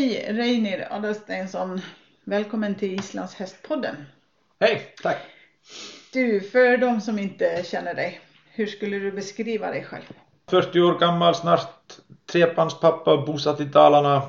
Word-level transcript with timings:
Hej 0.00 0.32
Reinir 0.32 0.86
Adalsteinsson. 0.90 1.80
Välkommen 2.24 2.74
till 2.74 2.94
Islands 2.94 3.34
hästpodden. 3.34 3.94
Hej, 4.60 4.94
tack. 5.02 5.16
Du, 6.12 6.40
för 6.40 6.76
de 6.76 7.00
som 7.00 7.18
inte 7.18 7.62
känner 7.64 7.94
dig, 7.94 8.20
hur 8.52 8.66
skulle 8.66 8.98
du 8.98 9.12
beskriva 9.12 9.70
dig 9.70 9.84
själv? 9.84 10.02
40 10.50 10.80
år 10.80 10.98
gammal, 10.98 11.34
snart 11.34 11.96
trebarnspappa, 12.32 13.16
bosatt 13.26 13.60
i 13.60 13.64
Dalarna. 13.64 14.22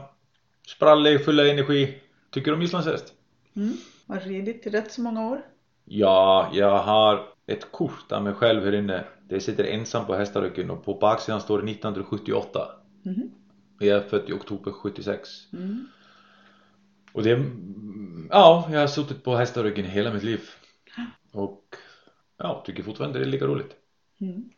Sprallig, 0.67 1.25
full 1.25 1.39
av 1.39 1.45
energi. 1.45 2.01
Tycker 2.31 2.53
om 2.53 2.61
islandshäst? 2.61 3.13
Mm. 3.55 3.77
Har 4.07 4.19
ridit 4.19 4.67
rätt 4.67 4.91
så 4.91 5.01
många 5.01 5.29
år? 5.29 5.41
Ja, 5.85 6.49
jag 6.53 6.77
har 6.77 7.25
ett 7.47 7.71
kort 7.71 8.11
av 8.11 8.23
mig 8.23 8.33
själv 8.33 8.65
här 8.65 8.75
inne. 8.75 9.03
Det 9.29 9.39
sitter 9.39 9.63
ensam 9.63 10.05
på 10.05 10.15
hästaryggen 10.15 10.69
och 10.69 10.85
på 10.85 10.93
baksidan 10.93 11.41
står 11.41 11.61
det 11.61 11.71
1978. 11.71 12.67
Mhm. 13.03 13.31
Jag 13.87 13.97
är 13.97 14.09
född 14.09 14.29
i 14.29 14.33
oktober 14.33 14.71
76. 14.71 15.29
Mm. 15.53 15.87
Och 17.13 17.23
det, 17.23 17.45
ja, 18.29 18.69
jag 18.71 18.79
har 18.79 18.87
suttit 18.87 19.23
på 19.23 19.35
hästaryggen 19.35 19.85
hela 19.85 20.13
mitt 20.13 20.23
liv. 20.23 20.49
Och 21.31 21.75
ja, 22.37 22.63
tycker 22.65 22.83
fortfarande 22.83 23.19
det 23.19 23.25
är 23.25 23.29
lika 23.29 23.45
roligt. 23.45 23.71
Mm. 24.21 24.49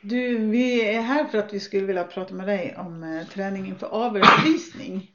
Du, 0.00 0.38
vi 0.38 0.94
är 0.94 1.00
här 1.00 1.24
för 1.24 1.38
att 1.38 1.52
vi 1.52 1.60
skulle 1.60 1.86
vilja 1.86 2.04
prata 2.04 2.34
med 2.34 2.46
dig 2.46 2.76
om 2.78 3.02
eh, 3.02 3.26
träning 3.26 3.66
inför 3.66 3.86
avelsvisning. 3.86 5.10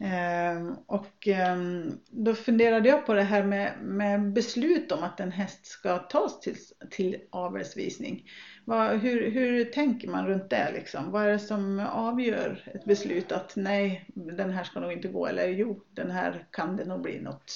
Ehm, 0.00 0.74
och 0.86 1.28
ehm, 1.28 1.98
då 2.10 2.34
funderade 2.34 2.88
jag 2.88 3.06
på 3.06 3.14
det 3.14 3.22
här 3.22 3.44
med, 3.44 3.72
med 3.82 4.32
beslut 4.32 4.92
om 4.92 5.02
att 5.02 5.20
en 5.20 5.32
häst 5.32 5.66
ska 5.66 5.98
tas 5.98 6.40
till, 6.40 6.56
till 6.90 7.16
avelsvisning. 7.30 8.30
Vad, 8.64 8.98
hur, 8.98 9.30
hur 9.30 9.64
tänker 9.64 10.08
man 10.08 10.26
runt 10.26 10.50
det 10.50 10.72
liksom? 10.72 11.10
Vad 11.10 11.22
är 11.22 11.28
det 11.28 11.38
som 11.38 11.78
avgör 11.78 12.70
ett 12.74 12.84
beslut 12.84 13.32
att 13.32 13.56
nej, 13.56 14.04
den 14.14 14.50
här 14.50 14.64
ska 14.64 14.80
nog 14.80 14.92
inte 14.92 15.08
gå 15.08 15.26
eller 15.26 15.48
jo, 15.48 15.80
den 15.90 16.10
här 16.10 16.46
kan 16.50 16.76
det 16.76 16.84
nog 16.84 17.02
bli 17.02 17.20
något. 17.20 17.52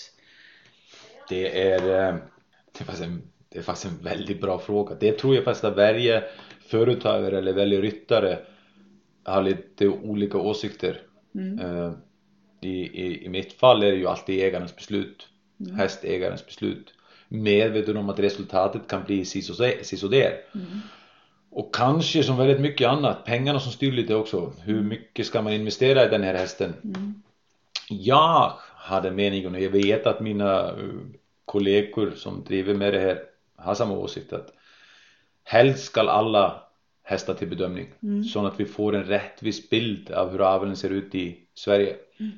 Det 1.28 1.70
är, 1.72 1.82
eh, 1.82 2.14
det 2.72 2.80
är, 2.80 2.84
faktiskt 2.84 3.02
en, 3.02 3.22
det 3.48 3.58
är 3.58 3.62
faktiskt 3.62 3.86
en 3.86 4.04
väldigt 4.04 4.40
bra 4.40 4.58
fråga. 4.58 4.96
Det 5.00 5.12
tror 5.12 5.34
jag 5.34 5.44
faktiskt 5.44 5.64
att 5.64 5.76
varje 5.76 6.24
företagare 6.60 7.38
eller 7.38 7.52
varje 7.52 7.80
ryttare 7.80 8.38
har 9.24 9.42
lite 9.42 9.88
olika 9.88 10.38
åsikter. 10.38 11.02
Mm. 11.34 11.94
I, 12.60 12.68
i, 12.68 13.24
I 13.24 13.28
mitt 13.28 13.52
fall 13.52 13.82
är 13.82 13.90
det 13.90 13.96
ju 13.96 14.06
alltid 14.06 14.44
ägarens 14.44 14.76
beslut. 14.76 15.28
Mm. 15.60 15.74
Hästägarens 15.74 16.46
beslut. 16.46 16.94
Medveten 17.28 17.96
om 17.96 18.10
att 18.10 18.18
resultatet 18.18 18.88
kan 18.88 19.04
bli 19.04 19.24
sisådär. 19.24 20.32
Mm. 20.54 20.80
Och 21.50 21.74
kanske 21.74 22.22
som 22.22 22.36
väldigt 22.36 22.60
mycket 22.60 22.88
annat, 22.88 23.24
pengarna 23.24 23.60
som 23.60 23.72
styr 23.72 23.92
lite 23.92 24.14
också. 24.14 24.52
Hur 24.62 24.82
mycket 24.82 25.26
ska 25.26 25.42
man 25.42 25.52
investera 25.52 26.06
i 26.06 26.08
den 26.08 26.22
här 26.22 26.34
hästen? 26.34 26.74
Mm. 26.84 27.22
Jag 27.88 28.52
hade 28.74 29.10
meningen 29.10 29.54
och 29.54 29.60
jag 29.60 29.70
vet 29.70 30.06
att 30.06 30.20
mina 30.20 30.68
eh, 30.68 30.74
kollegor 31.44 32.12
som 32.16 32.44
driver 32.44 32.74
med 32.74 32.92
det 32.92 33.00
här 33.00 33.18
har 33.56 33.74
samma 33.74 33.94
åsikt 33.94 34.32
att 34.32 34.54
helst 35.44 35.84
ska 35.84 36.00
alla 36.00 36.62
hästar 37.02 37.34
till 37.34 37.48
bedömning 37.48 37.86
Mm. 38.02 38.24
så 38.24 38.46
att 38.46 38.60
vi 38.60 38.64
får 38.64 38.94
en 38.96 39.04
rättvis 39.04 39.70
bild 39.70 40.10
av 40.10 40.30
hur 40.30 40.40
aveln 40.40 40.76
ser 40.76 40.90
ut 40.90 41.14
i 41.14 41.38
Sverige. 41.60 41.96
Mm. 42.20 42.32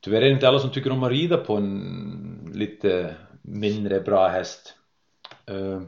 Tyvärr 0.00 0.22
är 0.22 0.26
det 0.26 0.30
inte 0.30 0.48
alla 0.48 0.58
som 0.58 0.70
tycker 0.70 0.92
om 0.92 1.02
att 1.02 1.10
rida 1.10 1.36
på 1.36 1.56
en 1.56 2.52
lite 2.54 3.14
mindre 3.42 4.00
bra 4.00 4.28
häst. 4.28 4.74
Eh, 5.46 5.82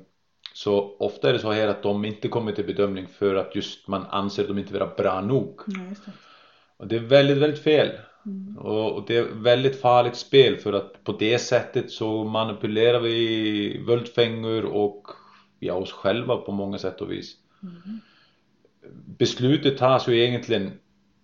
Så 0.55 0.97
ofta 0.99 1.29
är 1.29 1.33
det 1.33 1.39
så 1.39 1.53
här 1.53 1.69
att 1.69 1.83
de 1.83 2.05
inte 2.05 2.29
kommer 2.29 2.53
till 2.53 2.67
bedömning 2.67 3.07
för 3.07 3.35
att 3.35 3.57
just 3.57 3.89
man 3.89 4.07
anser 4.11 4.49
dem 4.49 4.59
inte 4.59 4.73
vara 4.73 4.95
bra 4.97 5.21
nog. 5.21 5.61
Ja, 5.67 5.81
det. 6.07 6.13
Och 6.77 6.87
det 6.87 6.97
är 6.97 7.01
väldigt, 7.01 7.39
väldigt 7.39 7.63
fel. 7.63 7.91
Mm. 8.27 8.59
Och, 8.59 8.93
och 8.93 9.05
det 9.07 9.17
är 9.17 9.23
väldigt 9.23 9.81
farligt 9.81 10.17
spel 10.17 10.57
för 10.57 10.73
att 10.73 11.05
på 11.05 11.13
det 11.13 11.39
sättet 11.39 11.91
så 11.91 12.25
manipulerar 12.25 13.01
vi 13.01 13.79
völdfängor 13.87 14.65
och 14.65 15.07
ja, 15.59 15.75
oss 15.75 15.93
själva 15.93 16.37
på 16.37 16.53
många 16.53 16.79
sätt 16.79 17.01
och 17.01 17.11
vis. 17.11 17.37
Mm. 17.63 18.01
Beslutet 19.19 19.79
tas 19.79 20.09
ju 20.09 20.25
egentligen 20.25 20.73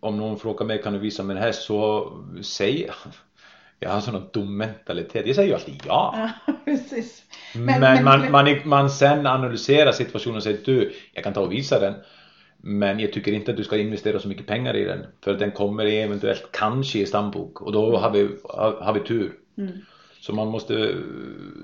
om 0.06 0.16
någon 0.16 0.38
frågar 0.38 0.66
mig 0.66 0.82
kan 0.82 0.92
du 0.92 0.98
visa 0.98 1.22
mig 1.22 1.36
en 1.36 1.42
häst 1.42 1.62
så 1.62 2.12
säger 2.42 2.86
jag 2.86 2.94
jag 3.78 3.90
har 3.90 4.00
sån 4.00 4.28
dum 4.32 4.56
mentalitet. 4.56 5.26
Jag 5.26 5.36
säger 5.36 5.48
ju 5.48 5.54
alltid 5.54 5.82
ja. 5.86 6.30
Ja, 6.46 6.54
precis. 6.64 7.22
Men, 7.54 7.80
Men- 7.80 7.80
men- 7.80 8.04
man, 8.04 8.30
man, 8.30 8.56
man 8.64 8.90
sen 8.90 9.26
analyserar 9.26 9.92
situationen 9.92 10.36
och 10.36 10.42
säger 10.42 10.58
du, 10.64 10.92
jag 11.12 11.24
kan 11.24 11.32
ta 11.32 11.40
och 11.40 11.52
visa 11.52 11.78
den. 11.78 11.94
Men 12.56 13.00
jag 13.00 13.12
tycker 13.12 13.32
inte 13.32 13.50
att 13.50 13.56
du 13.56 13.64
ska 13.64 13.76
investera 13.76 14.18
så 14.18 14.28
mycket 14.28 14.46
pengar 14.46 14.76
i 14.76 14.84
den. 14.84 15.06
För 15.24 15.34
den 15.34 15.50
kommer 15.52 15.84
eventuellt 15.86 16.48
kanske 16.52 16.98
i 16.98 17.06
stambok 17.06 17.60
och 17.62 17.72
då 17.72 17.96
har 17.96 18.10
vi, 18.10 18.28
har, 18.44 18.72
har 18.72 18.92
vi 18.92 19.00
tur. 19.00 19.32
Mm. 19.58 19.72
Så 20.20 20.32
man 20.32 20.48
måste 20.48 20.94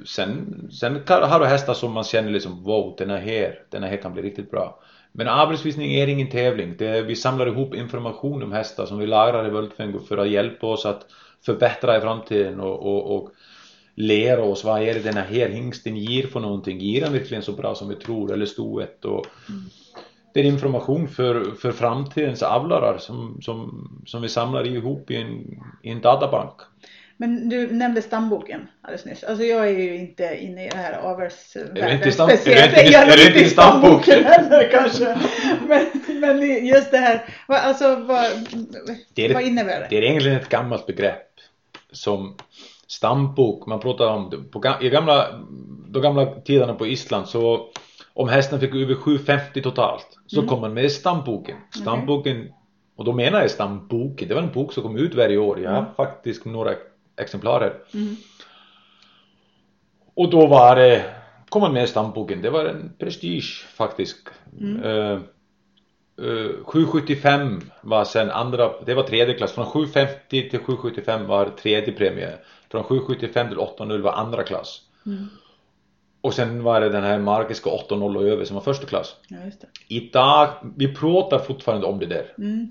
sen, 0.06 0.68
sen 0.72 1.00
har 1.06 1.40
du 1.40 1.46
hästar 1.46 1.74
som 1.74 1.92
man 1.92 2.04
känner 2.04 2.30
liksom 2.30 2.62
wow 2.64 2.94
den 2.98 3.10
här, 3.10 3.58
den 3.70 3.82
här 3.82 3.96
kan 3.96 4.12
bli 4.12 4.22
riktigt 4.22 4.50
bra. 4.50 4.82
Men 5.12 5.28
arbetsvisning 5.28 5.94
är 5.94 6.06
ingen 6.06 6.30
tävling. 6.30 6.74
Det 6.78 6.86
är, 6.86 7.02
vi 7.02 7.16
samlar 7.16 7.46
ihop 7.46 7.74
information 7.74 8.42
om 8.42 8.52
hästar 8.52 8.86
som 8.86 8.98
vi 8.98 9.06
lagrar 9.06 9.46
i 9.46 9.50
völdfängor 9.50 9.98
för 9.98 10.18
att 10.18 10.30
hjälpa 10.30 10.66
oss 10.66 10.86
att 10.86 11.06
förbättra 11.46 11.96
i 11.96 12.00
framtiden 12.00 12.60
och, 12.60 12.86
och, 12.86 13.16
och 13.16 13.30
lära 13.94 14.42
oss 14.42 14.64
vad 14.64 14.82
är 14.82 14.94
det 14.94 15.00
den 15.00 15.16
här 15.16 15.48
hingsten 15.48 15.96
ger 15.96 16.26
för 16.26 16.40
någonting. 16.40 16.80
Ger 16.80 17.00
den 17.00 17.12
verkligen 17.12 17.42
så 17.42 17.52
bra 17.52 17.74
som 17.74 17.88
vi 17.88 17.94
tror 17.94 18.32
eller 18.32 18.46
stoet 18.46 19.04
och 19.04 19.26
det 20.34 20.40
är 20.40 20.44
information 20.44 21.08
för, 21.08 21.44
för 21.54 21.72
framtidens 21.72 22.42
avlare 22.42 22.98
som, 22.98 23.38
som, 23.42 23.88
som 24.06 24.22
vi 24.22 24.28
samlar 24.28 24.66
ihop 24.66 25.10
i 25.10 25.16
en, 25.16 25.62
i 25.82 25.90
en 25.90 26.00
databank. 26.00 26.60
Men 27.22 27.48
du 27.48 27.72
nämnde 27.72 28.02
stamboken 28.02 28.60
alldeles 28.82 29.04
nyss. 29.04 29.24
Alltså 29.24 29.44
jag 29.44 29.68
är 29.68 29.78
ju 29.78 29.96
inte 29.96 30.36
inne 30.40 30.66
i 30.66 30.68
det 30.68 30.76
här 30.76 30.92
avelsvärlden 30.98 31.76
Är 31.76 31.88
du 31.88 31.94
inte 31.94 32.08
i 32.08 32.12
stam- 32.12 32.28
är 32.30 32.44
du 32.44 32.64
inte- 32.64 32.92
Jag 32.92 33.08
är 33.08 33.16
du 33.16 33.26
inte 33.26 33.38
i 33.40 33.44
stamboken 33.48 34.24
heller 34.24 34.68
kanske. 34.70 35.18
Men, 35.68 35.86
men 36.20 36.66
just 36.66 36.90
det 36.90 36.96
här, 36.96 37.24
alltså 37.46 37.96
vad, 37.96 38.24
Det 39.14 39.24
är 39.24 39.34
vad 39.34 39.42
innebär 39.42 39.80
det? 39.80 39.86
Det 39.90 39.98
är 39.98 40.02
egentligen 40.02 40.36
ett 40.36 40.48
gammalt 40.48 40.86
begrepp 40.86 41.28
som 41.92 42.36
stambok, 42.86 43.66
man 43.66 43.80
pratar 43.80 44.06
om. 44.06 44.48
På, 44.52 44.76
i 44.80 44.88
gamla, 44.88 45.26
de 45.88 46.02
gamla 46.02 46.26
tiderna 46.26 46.74
på 46.74 46.86
Island 46.86 47.28
så 47.28 47.68
om 48.14 48.28
hästen 48.28 48.60
fick 48.60 48.74
över 48.74 48.94
750 48.94 49.62
totalt 49.62 50.06
så 50.26 50.38
Mm. 50.38 50.48
kom 50.48 50.60
man 50.60 50.74
med 50.74 50.92
stamboken. 50.92 51.56
Stamboken, 51.82 52.48
och 52.96 53.04
då 53.04 53.12
menar 53.12 53.40
jag 53.40 53.50
stamboken, 53.50 54.28
det 54.28 54.34
var 54.34 54.42
en 54.42 54.52
bok 54.52 54.72
som 54.72 54.82
kom 54.82 54.96
ut 54.96 55.14
varje 55.14 55.36
år. 55.38 55.60
Jag 55.60 55.70
har 55.70 55.78
Mm. 55.78 55.94
faktiskt 55.96 56.44
några 56.44 56.74
exemplarer. 57.16 57.74
Mm. 57.94 58.16
Och 60.14 60.30
då 60.30 60.46
var 60.46 60.76
det, 60.76 61.04
kom 61.48 61.62
man 61.62 61.72
med 61.72 61.88
stamboken, 61.88 62.42
det 62.42 62.50
var 62.50 62.64
en 62.64 62.92
prestige 62.98 63.66
faktiskt. 63.74 64.28
Mm. 64.60 64.82
Eh, 64.82 65.20
eh, 66.26 66.64
775 66.64 67.60
var 67.80 68.04
sen 68.04 68.30
andra, 68.30 68.72
det 68.86 68.94
var 68.94 69.02
tredje 69.02 69.34
klass. 69.34 69.52
Från 69.52 69.66
750 69.66 70.50
till 70.50 70.58
775 70.58 71.26
var 71.26 71.46
tredje 71.46 71.92
premie. 71.92 72.38
Från 72.70 72.84
775 72.84 73.48
till 73.48 73.58
800 73.58 73.98
var 73.98 74.12
andra 74.12 74.42
klass. 74.42 74.80
Mm. 75.06 75.28
Och 76.20 76.34
sen 76.34 76.62
var 76.62 76.80
det 76.80 76.88
den 76.88 77.04
här 77.04 77.18
magiska 77.18 77.70
800 77.70 78.20
och 78.20 78.26
över 78.26 78.44
som 78.44 78.54
var 78.54 78.62
första 78.62 78.86
klass. 78.86 79.16
Ja. 79.28 79.36
Idag, 79.88 80.48
vi 80.76 80.94
pratar 80.94 81.38
fortfarande 81.38 81.86
om 81.86 81.98
det 81.98 82.06
där. 82.06 82.34
Mm. 82.38 82.70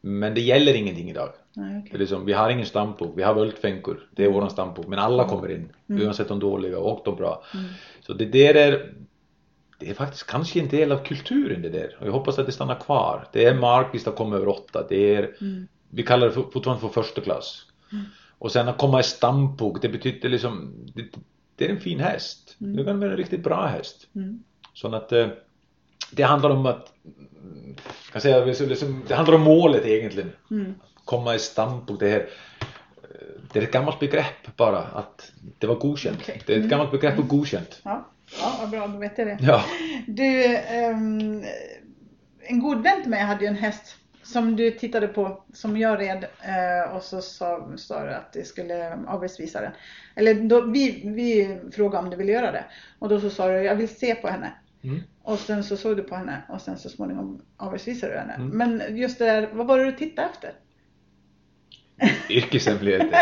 Men 0.00 0.34
det 0.34 0.40
gäller 0.40 0.74
ingenting 0.74 1.10
idag. 1.10 1.28
Nej, 1.58 1.82
Det 1.90 1.96
är 1.96 1.98
liksom, 1.98 2.24
vi 2.24 2.32
har 2.32 2.50
ingen 2.50 2.66
stambok, 2.66 3.12
vi 3.16 3.22
har 3.22 3.34
völtfänkor. 3.34 4.08
Det 4.10 4.24
är 4.24 4.30
våran 4.30 4.50
stambok. 4.50 4.86
Men 4.86 4.98
alla 4.98 5.28
kommer 5.28 5.50
in. 5.50 5.68
Oavsett 5.88 6.28
de 6.28 6.38
dåliga 6.40 6.78
och 6.78 7.02
de 7.04 7.16
bra. 7.16 7.44
Mm. 7.54 7.66
Så 8.00 8.12
det 8.12 8.24
där 8.24 8.54
är 8.54 8.92
det 9.78 9.90
är 9.90 9.94
faktiskt 9.94 10.26
kanske 10.26 10.60
en 10.60 10.68
del 10.68 10.92
av 10.92 11.04
kulturen 11.04 11.62
det 11.62 11.68
där. 11.68 11.96
Och 12.00 12.06
jag 12.06 12.12
hoppas 12.12 12.38
att 12.38 12.46
det 12.46 12.52
stannar 12.52 12.80
kvar. 12.80 13.28
Det 13.32 13.44
är 13.44 13.54
magiskt 13.54 14.08
att 14.08 14.16
komma 14.16 14.36
över 14.36 14.48
åtta. 14.48 14.86
Det 14.88 15.14
är, 15.14 15.34
Mm. 15.40 15.68
vi 15.90 16.02
kallar 16.02 16.26
det 16.26 16.32
för, 16.32 16.42
fortfarande 16.42 16.80
för 16.80 17.02
första 17.02 17.20
klass. 17.20 17.66
Och 18.38 18.52
sen 18.52 18.68
att 18.68 18.78
komma 18.78 19.00
i 19.00 19.02
stambok, 19.02 19.82
det 19.82 19.88
betyder 19.88 20.28
liksom, 20.28 20.72
det, 20.94 21.04
det 21.56 21.66
är 21.66 21.70
en 21.70 21.80
fin 21.80 22.00
häst. 22.00 22.54
Det 22.58 22.84
kan 22.84 23.00
vara 23.00 23.10
en 23.10 23.16
riktigt 23.16 23.42
bra 23.44 23.66
häst. 23.66 24.08
Mm. 24.14 24.42
Så 24.74 24.94
att 24.94 25.12
eh, 25.12 25.26
det 26.12 26.22
handlar 26.22 26.50
om 26.50 26.66
att, 26.66 26.92
mm, 27.42 27.76
kan 28.12 28.20
säga, 28.20 28.44
liksom, 28.44 29.02
det 29.08 29.14
handlar 29.14 29.34
om 29.34 29.40
målet 29.42 29.86
egentligen. 29.86 30.30
Mm. 31.06 31.20
Komma 31.20 31.34
i 31.34 31.38
stambok, 31.38 32.00
det 32.00 32.08
här 32.08 32.20
eh, 32.20 32.26
det 33.52 33.58
är 33.58 33.62
ett 33.62 33.72
gammalt 33.72 34.00
begrepp 34.00 34.56
bara 34.56 34.78
att 34.78 35.32
det 35.58 35.66
var 35.66 35.74
godkänt. 35.74 36.18
Okej. 36.20 36.42
Det 36.46 36.54
är 36.54 36.60
ett 36.60 36.70
gammalt 36.70 36.90
begrepp 36.90 37.18
och 37.18 37.28
godkänt. 37.28 37.80
Ja. 37.84 38.08
ja, 38.40 38.56
vad 38.60 38.70
bra, 38.70 38.86
då 38.86 38.98
vet 38.98 39.18
jag 39.18 39.26
det. 39.26 39.38
Ja. 39.40 39.64
Du, 40.06 40.56
ehm, 40.56 41.44
en 42.40 42.60
god 42.60 42.82
vän 42.82 43.02
till 43.02 43.10
mig 43.10 43.20
hade 43.20 43.40
ju 43.44 43.46
en 43.46 43.56
häst 43.56 43.96
som 44.22 44.56
du 44.56 44.70
tittade 44.70 45.08
på, 45.08 45.44
som 45.52 45.76
jag 45.76 46.00
red 46.00 46.24
eh, 46.24 46.96
och 46.96 47.02
så 47.02 47.22
sa, 47.22 47.68
sa 47.76 48.04
du 48.04 48.14
att 48.14 48.32
det 48.32 48.44
skulle 48.44 48.98
avelsvisa 49.06 49.60
den. 49.60 49.72
Eller 50.14 50.34
då, 50.34 50.60
vi, 50.60 51.02
vi 51.04 51.58
frågade 51.72 52.04
om 52.04 52.10
du 52.10 52.16
ville 52.16 52.32
göra 52.32 52.52
det 52.52 52.64
och 52.98 53.08
då 53.08 53.20
så 53.20 53.30
sa 53.30 53.48
du 53.48 53.54
jag 53.54 53.76
vill 53.76 53.88
se 53.88 54.14
på 54.14 54.28
henne. 54.28 54.52
Mm. 54.82 55.00
Och 55.22 55.38
sen 55.38 55.64
så 55.64 55.76
såg 55.76 55.96
du 55.96 56.02
på 56.02 56.14
henne 56.14 56.42
och 56.48 56.60
sen 56.60 56.78
så 56.78 56.88
småningom 56.88 57.42
avelsvisade 57.56 58.12
du 58.12 58.18
henne. 58.18 58.34
Mm. 58.34 58.48
Men 58.48 58.96
just 58.96 59.18
det 59.18 59.24
där, 59.24 59.48
vad 59.52 59.66
var 59.66 59.78
det 59.78 59.84
du 59.84 59.92
tittade 59.92 60.28
efter? 60.28 60.52
Yrkeshemligheter. 62.28 63.18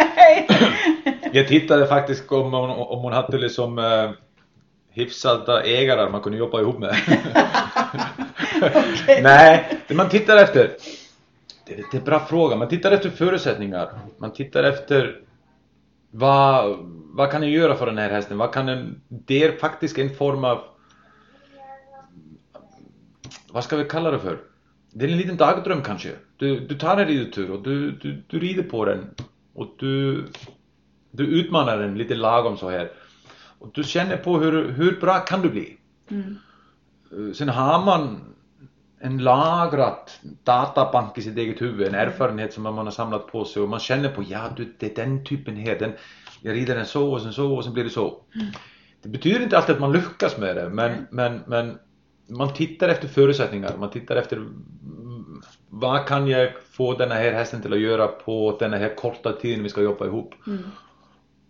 Jag 1.33 1.49
tittade 1.49 1.87
faktiskt 1.87 2.33
om 2.33 2.53
hon, 2.53 2.71
om 2.71 3.03
hon 3.03 3.13
hade 3.13 3.39
liksom 3.39 3.79
uh, 3.79 4.11
hyfsade 4.91 5.63
ägare 5.63 6.11
man 6.11 6.21
kunde 6.21 6.39
jobba 6.39 6.61
ihop 6.61 6.79
med. 6.79 6.97
Nej, 9.23 9.79
det 9.89 9.95
man 9.95 10.09
tittar 10.09 10.37
efter 10.37 10.71
det, 11.67 11.77
det 11.77 11.97
är 11.97 11.99
en 11.99 12.05
bra 12.05 12.27
fråga. 12.27 12.57
Man 12.57 12.69
tittar 12.69 12.93
efter 12.93 13.11
förutsättningar. 13.11 13.99
Man 14.19 14.33
tittar 14.33 14.65
efter 14.65 15.21
vad, 16.11 16.77
vad 17.15 17.31
kan 17.31 17.43
jag 17.43 17.51
göra 17.51 17.77
för 17.77 17.87
den 17.87 17.99
här 17.99 18.11
hästen? 18.11 18.39
Vad 18.39 18.53
kan 18.53 18.69
en, 18.69 19.01
det 19.09 19.45
är 19.45 19.53
faktiskt 19.53 19.99
en 19.99 20.15
form 20.15 20.45
av 20.45 20.65
vad 23.53 23.65
ska 23.65 23.77
vi 23.77 23.85
kalla 23.85 24.11
det 24.11 24.19
för? 24.19 24.39
Det 24.97 25.05
är 25.05 25.09
en 25.09 25.17
liten 25.17 25.37
dagdröm 25.37 25.83
kanske. 25.83 26.11
Du, 26.37 26.61
du 26.61 26.75
tar 26.79 26.97
en 26.97 27.09
ridtur 27.09 27.51
och 27.51 27.63
du, 27.63 27.91
du, 27.91 28.23
du 28.27 28.39
rider 28.39 28.63
på 28.63 28.85
den 28.85 29.11
och 29.55 29.75
du, 29.79 30.25
du 31.11 31.27
utmanar 31.27 31.79
den 31.79 31.99
lite 31.99 32.15
lagom 32.15 32.57
så 32.57 32.71
här. 32.71 32.91
Och 33.59 33.71
du 33.75 33.85
känner 33.85 34.17
på 34.17 34.39
hur, 34.39 34.71
hur 34.71 35.01
bra 35.01 35.19
kan 35.19 35.43
du 35.43 35.51
bli? 35.51 35.77
Mm. 36.11 36.37
Eh, 37.13 37.33
Sen 37.35 37.49
har 37.49 37.85
man 37.85 38.35
en 39.01 39.19
lagrat 39.19 40.21
databank 40.45 41.19
i 41.19 41.23
sitt 41.23 41.39
eget 41.39 41.61
huvud, 41.61 41.89
en 41.89 41.95
erfarenhet 41.95 42.53
som 42.53 42.63
man 42.63 42.77
har 42.79 42.91
samlat 42.91 43.27
på 43.27 43.45
sig 43.45 43.63
och 43.63 43.69
man 43.69 43.81
känner 43.81 44.09
på 44.09 44.23
ja, 44.29 44.51
du, 44.57 44.75
det 44.79 44.99
är 44.99 45.05
den 45.05 45.25
typen 45.25 45.57
här, 45.57 45.79
den, 45.79 45.93
jag 46.43 46.55
rider 46.55 46.77
den 46.77 46.87
så 46.87 47.13
och 47.13 47.23
sen 47.23 47.33
så 47.33 47.55
och 47.55 47.65
sen 47.65 47.73
blir 47.73 47.85
det 47.85 47.91
så. 47.91 48.23
Det 49.03 49.09
betyder 49.09 49.43
inte 49.43 49.57
alltid 49.57 49.75
att 49.75 49.81
man 49.81 49.93
lyckas 49.93 50.39
med 50.39 50.57
det 50.57 50.69
men, 50.69 51.07
men, 51.11 51.41
men 51.47 51.79
man 52.27 52.53
tittar 52.53 52.89
efter 52.89 53.09
förutsättningar, 53.09 53.73
man 53.79 53.91
tittar 53.91 54.17
efter 54.17 54.37
mm, 54.37 55.43
vad 55.69 56.07
kan 56.07 56.27
jag 56.29 56.51
få 56.73 56.95
den 56.95 57.11
här 57.11 57.33
hästen 57.33 57.63
till 57.63 57.73
att 57.73 57.79
göra 57.81 58.07
på 58.09 58.57
den 58.61 58.73
här 58.73 58.95
korta 58.97 59.33
tiden 59.33 59.63
vi 59.63 59.69
ska 59.69 59.83
jobba 59.83 60.07
ihop. 60.07 60.35
Mm. 60.47 60.63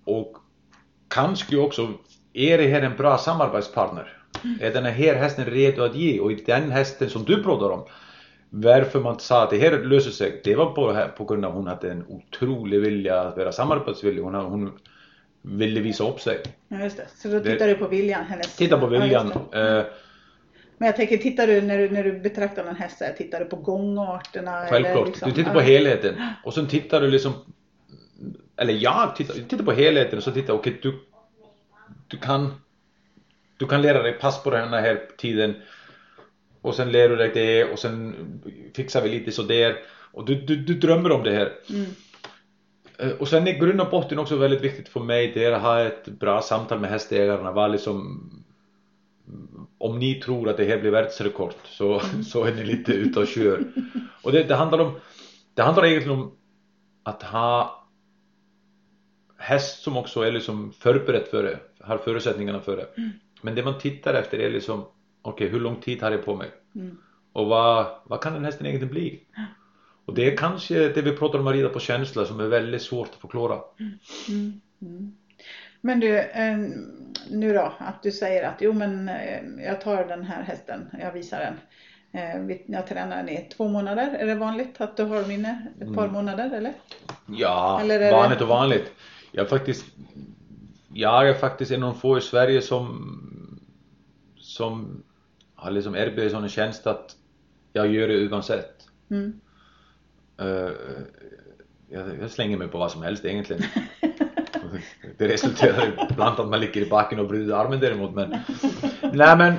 Och 0.04 0.36
kanske 1.08 1.56
också, 1.56 1.88
är 2.32 2.58
det 2.58 2.66
här 2.66 2.82
en 2.82 2.96
bra 2.96 3.18
samarbetspartner? 3.18 4.16
Är 4.60 4.72
den 4.72 4.84
här 4.84 5.14
hästen 5.14 5.44
redo 5.44 5.82
att 5.82 5.94
ge? 5.96 6.20
Och 6.20 6.32
i 6.32 6.34
den 6.46 6.70
hästen 6.70 7.10
som 7.10 7.24
du 7.24 7.42
pratar 7.42 7.70
om, 7.70 7.84
varför 8.50 9.00
man 9.00 9.18
sa 9.18 9.42
att 9.42 9.50
det 9.50 9.58
här 9.58 9.78
löser 9.84 10.10
sig, 10.10 10.40
det 10.44 10.54
var 10.54 10.66
på, 10.72 11.06
på 11.16 11.24
grund 11.24 11.44
av 11.44 11.50
att 11.50 11.56
hon 11.56 11.66
hade 11.66 11.90
en 11.90 12.04
otrolig 12.08 12.80
vilja 12.80 13.20
att 13.20 13.36
vara 13.36 13.52
samarbetsvillig. 13.52 14.22
Hon, 14.22 14.34
hon 14.34 14.72
ville 15.42 15.80
visa 15.80 16.08
upp 16.08 16.20
sig. 16.20 16.42
Ja, 16.68 16.78
just 16.84 16.96
det. 16.96 17.06
Så 17.16 17.28
då 17.28 17.34
Det- 17.38 17.52
tittar 17.52 17.66
du 17.68 17.74
på 17.74 17.88
viljan, 17.88 18.24
hennes... 18.24 18.56
Titta 18.56 18.78
på 18.78 18.94
Ja, 18.94 19.00
viljan. 19.00 19.32
det. 19.52 19.78
eh, 19.78 19.84
Men 20.84 20.88
jag 20.88 20.96
tänker, 20.96 21.16
tittar 21.16 21.46
du 21.46 21.60
när 21.60 21.78
du, 21.78 21.90
när 21.90 22.04
du 22.04 22.12
betraktar 22.12 22.64
en 22.64 22.76
häst, 22.76 22.98
så 22.98 23.04
här, 23.04 23.12
tittar 23.12 23.38
du 23.40 23.44
på 23.44 23.56
gångarterna? 23.56 24.66
Självklart. 24.70 24.96
Eller 24.96 25.06
liksom, 25.06 25.28
Du 25.28 25.34
tittar 25.34 25.52
på 25.52 25.60
helheten. 25.60 26.14
Och 26.44 26.54
sen 26.54 26.66
tittar 26.66 27.00
du 27.00 27.10
liksom 27.10 27.32
Eller 28.56 28.74
jag 28.74 29.16
tittar, 29.16 29.34
tittar 29.34 29.64
på 29.64 29.72
helheten 29.72 30.18
och 30.18 30.24
så 30.24 30.30
tittar 30.30 30.54
okej 30.54 30.78
du 30.82 31.00
Du 32.08 32.16
kan 32.16 32.60
Du 33.56 33.66
kan 33.66 33.82
lära 33.82 34.02
dig 34.02 34.12
pass 34.12 34.42
på 34.42 34.50
den 34.50 34.72
här 34.72 35.00
tiden 35.18 35.54
Och 36.60 36.74
sen 36.74 36.92
lär 36.92 37.08
du 37.08 37.16
dig 37.16 37.30
det 37.34 37.64
och 37.64 37.78
sen 37.78 38.14
fixar 38.76 39.02
vi 39.02 39.08
lite 39.08 39.32
så 39.32 39.42
där 39.42 39.76
Och 40.12 40.24
du, 40.24 40.34
du, 40.34 40.56
du 40.56 40.74
drömmer 40.74 41.12
om 41.12 41.22
det 41.22 41.32
här 41.32 41.52
Mm. 41.70 41.86
Eh, 42.98 43.16
Och 43.16 43.28
sen 43.28 43.48
i 43.48 43.52
grund 43.52 43.80
och 43.80 43.90
botten 43.90 44.18
också 44.18 44.36
väldigt 44.36 44.62
viktigt 44.62 44.88
för 44.88 45.00
mig 45.00 45.32
det 45.34 45.44
är 45.44 45.52
att 45.52 45.62
ha 45.62 45.80
ett 45.80 46.06
bra 46.06 46.42
samtal 46.42 46.80
med 46.80 46.90
hästägarna. 46.90 47.52
Vara 47.52 47.68
liksom 47.68 48.30
om 49.84 49.98
ni 49.98 50.14
tror 50.14 50.48
att 50.48 50.56
det 50.56 50.64
här 50.64 50.80
blir 50.80 50.90
världsrekord 50.90 51.52
så, 51.64 52.00
så 52.24 52.44
är 52.44 52.54
ni 52.54 52.64
lite 52.64 52.92
ute 52.92 53.20
och 53.20 53.26
kör. 53.26 53.64
Och 54.22 54.32
det, 54.32 54.42
det 54.42 54.54
handlar 54.54 54.78
om 54.78 54.92
det 55.54 55.62
handlar 55.62 55.86
egentligen 55.86 56.18
om 56.18 56.32
att 57.02 57.22
ha 57.22 57.86
häst 59.38 59.82
som 59.82 59.96
också 59.96 60.20
är 60.20 60.32
liksom 60.32 60.72
förberett 60.72 61.28
för 61.28 61.42
det, 61.42 61.58
har 61.80 61.98
förutsättningarna 61.98 62.60
för 62.60 62.76
det. 62.76 62.86
Men 63.42 63.54
det 63.54 63.64
man 63.64 63.78
tittar 63.78 64.14
efter 64.14 64.38
är 64.38 64.50
liksom 64.50 64.84
okej 65.22 65.48
hur 65.48 65.60
lång 65.60 65.76
tid 65.76 66.02
har 66.02 66.10
jag 66.10 66.24
på 66.24 66.36
mig? 66.36 66.50
Mm. 66.74 66.96
Och 67.32 67.46
vad, 67.46 67.86
vad 68.04 68.20
kan 68.20 68.32
den 68.32 68.44
hästen 68.44 68.66
egentligen 68.66 68.92
bli? 68.94 69.20
Och 70.04 70.14
det 70.14 70.32
är 70.32 70.36
kanske 70.36 70.88
det 70.88 71.02
vi 71.02 71.16
pratar 71.16 71.38
om 71.38 71.46
att 71.46 71.54
rida 71.54 71.68
på 71.68 71.80
känsla 71.80 72.24
som 72.24 72.40
är 72.40 72.46
väldigt 72.48 72.82
svårt 72.82 73.08
att 73.08 73.20
förklara. 73.20 73.58
Mm. 74.28 74.60
Men 75.86 76.00
du, 76.00 76.18
eh, 76.18 76.58
nu 77.30 77.52
då, 77.52 77.72
att 77.78 78.02
du 78.02 78.10
säger 78.12 78.48
att 78.48 78.54
jo 78.60 78.72
men 78.72 79.08
eh, 79.08 79.64
jag 79.64 79.80
tar 79.80 80.04
den 80.04 80.22
här 80.24 80.42
hästen, 80.42 80.90
jag 81.00 81.12
visar 81.12 81.40
den. 81.40 81.54
Eh, 82.12 82.56
Jag 82.66 82.86
tränar 82.86 83.16
den 83.16 83.28
i 83.28 83.48
två 83.56 83.68
månader. 83.68 84.14
Är 84.18 84.26
det 84.26 84.34
vanligt 84.34 84.80
att 84.80 84.96
du 84.96 85.02
har 85.04 85.22
dem 85.22 85.30
inne 85.30 85.66
ett 85.80 85.94
par 85.94 86.02
Mm. 86.02 86.12
månader 86.12 86.50
eller? 86.56 86.72
Ja, 87.26 87.80
Eller 87.80 87.94
är 88.00 88.04
det- 88.04 88.10
vanligt 88.12 88.40
och 88.40 88.48
vanligt. 88.48 88.92
Jag 89.32 89.48
faktiskt 89.48 89.86
Jag 90.94 91.28
är 91.28 91.34
faktiskt 91.34 91.70
en 91.70 91.82
av 91.82 91.92
de 91.92 92.00
få 92.00 92.18
i 92.18 92.20
Sverige 92.20 92.62
som 92.62 93.10
som 94.36 95.02
har 95.54 95.70
liksom 95.70 95.94
erbjudit 95.96 96.32
sån 96.32 96.48
tjänst 96.48 96.86
att 96.86 97.16
jag 97.72 97.86
gör 97.92 98.08
det 98.08 98.28
oavsett. 98.28 98.88
Mm. 99.10 99.40
Uh, 100.42 100.70
jag, 101.88 102.18
jag 102.20 102.30
slänger 102.30 102.56
mig 102.58 102.68
på 102.68 102.78
vad 102.78 102.92
som 102.92 103.02
helst 103.02 103.24
egentligen. 103.24 103.62
det 105.18 105.28
resulterar 105.28 106.14
bland 106.16 106.40
att 106.40 106.48
man 106.48 106.60
ligger 106.60 106.80
i 106.80 106.88
backen 106.90 107.18
och 107.18 107.28
bryter 107.28 107.54
armen 107.54 107.80
däremot 107.80 108.14
men 108.14 108.30
Nej 109.12 109.36
men 109.36 109.54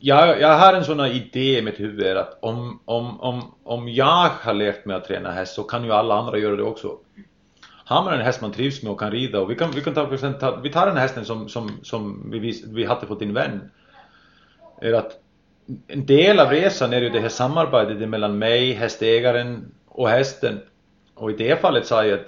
jag, 0.00 0.40
jag 0.40 0.58
har 0.58 0.72
en 0.74 0.84
sån 0.84 1.00
här 1.00 1.12
idé 1.12 1.58
i 1.58 1.62
mitt 1.62 1.80
huvud 1.80 2.16
att 2.16 2.38
om, 2.40 2.80
om, 2.84 3.20
om, 3.20 3.54
om 3.64 3.88
jag 3.88 4.30
har 4.40 4.54
lärt 4.54 4.84
mig 4.84 4.96
att 4.96 5.04
träna 5.04 5.30
häst 5.30 5.54
så 5.54 5.62
kan 5.62 5.84
ju 5.84 5.92
alla 5.92 6.14
andra 6.14 6.38
göra 6.38 6.56
det 6.56 6.62
också. 6.62 6.98
Har 7.84 8.04
man 8.04 8.14
en 8.14 8.20
häst 8.20 8.40
man 8.40 8.52
trivs 8.52 8.82
med 8.82 8.92
och 8.92 9.00
kan 9.00 9.10
rida 9.10 9.40
och 9.40 9.50
vi 9.50 9.54
kan, 9.54 9.70
vi 9.70 9.80
kan 9.80 9.94
ta, 9.94 10.16
ta 10.40 10.56
vi 10.56 10.72
tar 10.72 10.86
den 10.86 10.96
hästen 10.96 11.24
som, 11.24 11.48
som, 11.48 11.70
som 11.82 12.30
vi, 12.30 12.38
vis- 12.38 12.64
vi 12.66 12.84
hade 12.84 13.06
fått 13.06 13.18
din 13.18 13.34
vän. 13.34 13.70
Är 14.80 14.92
att 14.92 15.12
en 15.86 16.06
del 16.06 16.40
av 16.40 16.50
resan 16.50 16.92
är 16.92 17.00
ju 17.00 17.10
det 17.10 17.20
här 17.20 17.28
samarbetet 17.28 18.08
mellan 18.08 18.38
mig, 18.38 18.72
hästägaren 18.72 19.72
och 19.88 20.08
hästen. 20.08 20.60
Och 21.14 21.30
i 21.30 21.36
det 21.36 21.60
fallet 21.60 21.86
sa 21.86 22.04
jag 22.04 22.20
att 22.20 22.26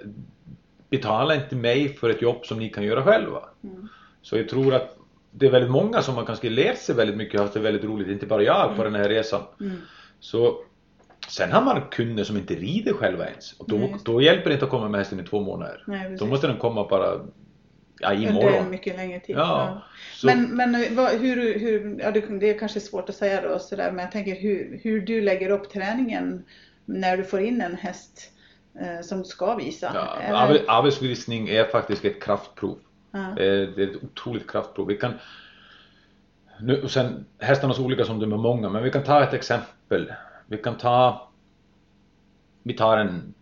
betala 0.90 1.34
inte 1.34 1.56
mig 1.56 1.88
för 1.88 2.10
ett 2.10 2.22
jobb 2.22 2.46
som 2.46 2.58
ni 2.58 2.68
kan 2.68 2.84
göra 2.84 3.02
själva. 3.02 3.42
Mm. 3.64 3.88
Så 4.22 4.36
jag 4.36 4.48
tror 4.48 4.74
att 4.74 4.96
det 5.30 5.46
är 5.46 5.50
väldigt 5.50 5.70
många 5.70 6.02
som 6.02 6.14
har 6.14 6.24
kanske 6.24 6.50
lärt 6.50 6.78
sig 6.78 6.94
väldigt 6.94 7.16
mycket 7.16 7.34
och 7.34 7.40
haft 7.40 7.54
det 7.54 7.60
väldigt 7.60 7.84
roligt, 7.84 8.08
inte 8.08 8.26
bara 8.26 8.42
jag 8.42 8.76
på 8.76 8.84
den 8.84 8.94
här 8.94 9.08
resan. 9.08 9.42
Mm. 9.60 9.76
Så 10.20 10.58
sen 11.28 11.52
har 11.52 11.62
man 11.62 11.80
kunder 11.90 12.24
som 12.24 12.36
inte 12.36 12.54
rider 12.54 12.92
själva 12.92 13.26
ens 13.26 13.52
och 13.52 13.68
då, 13.68 13.76
Nej, 13.76 13.96
då 14.04 14.22
hjälper 14.22 14.50
det 14.50 14.52
inte 14.54 14.64
att 14.64 14.70
komma 14.70 14.88
med 14.88 15.00
hästen 15.00 15.20
i 15.20 15.24
två 15.24 15.40
månader. 15.40 15.84
Nej. 15.86 16.16
Då 16.18 16.26
måste 16.26 16.46
den 16.46 16.56
komma 16.56 16.88
bara 16.88 17.20
ja, 18.00 18.12
Under 18.14 18.30
imorgon. 18.30 18.70
mycket 18.70 18.96
längre 18.96 19.20
tid. 19.20 19.36
Ja, 19.36 19.82
så- 20.14 20.26
Men, 20.26 20.56
men 20.56 20.96
vad, 20.96 21.10
hur, 21.10 21.58
hur, 21.58 22.00
ja, 22.00 22.10
det, 22.10 22.50
är 22.50 22.58
kanske 22.58 22.80
svårt 22.80 23.08
att 23.08 23.14
säga 23.14 23.48
då 23.48 23.58
sådär, 23.58 23.90
men 23.92 23.98
jag 24.04 24.12
tänker 24.12 24.36
hur, 24.40 24.80
hur 24.82 25.00
du 25.00 25.20
lägger 25.20 25.50
upp 25.50 25.70
träningen 25.70 26.44
när 26.84 27.16
du 27.16 27.24
får 27.24 27.40
in 27.40 27.60
en 27.60 27.74
häst 27.74 28.32
som 29.02 29.18
du 29.18 29.24
ska 29.24 29.54
visa. 29.54 29.90
Ja, 29.94 30.16
Eller- 30.20 30.64
arbetsvisning 30.70 31.48
är 31.48 31.64
faktiskt 31.64 32.04
ett 32.04 32.22
kraftprov. 32.22 32.78
ja. 33.10 33.32
Det 33.36 33.44
är, 33.44 33.66
det 33.66 33.82
är 33.82 33.90
ett 33.96 34.04
otroligt 34.04 34.50
kraftprov. 34.50 34.86
Vi 34.86 34.96
kan, 34.96 35.12
nu, 36.60 36.82
och 36.82 36.90
sen 36.90 37.26
hästarna 37.38 37.72
är 37.72 37.76
så 37.76 37.84
olika 37.84 38.04
som 38.04 38.18
de 38.20 38.32
är 38.32 38.36
många, 38.36 38.68
men 38.70 38.82
vi 38.82 38.90
kan 38.90 39.02
ta 39.04 39.22
ett 39.22 39.34
exempel. 39.34 40.12
Vi 40.46 40.58
kan 40.58 40.76
ta, 40.78 41.28
vi 42.62 42.72
tar 42.74 42.98
en 42.98 43.34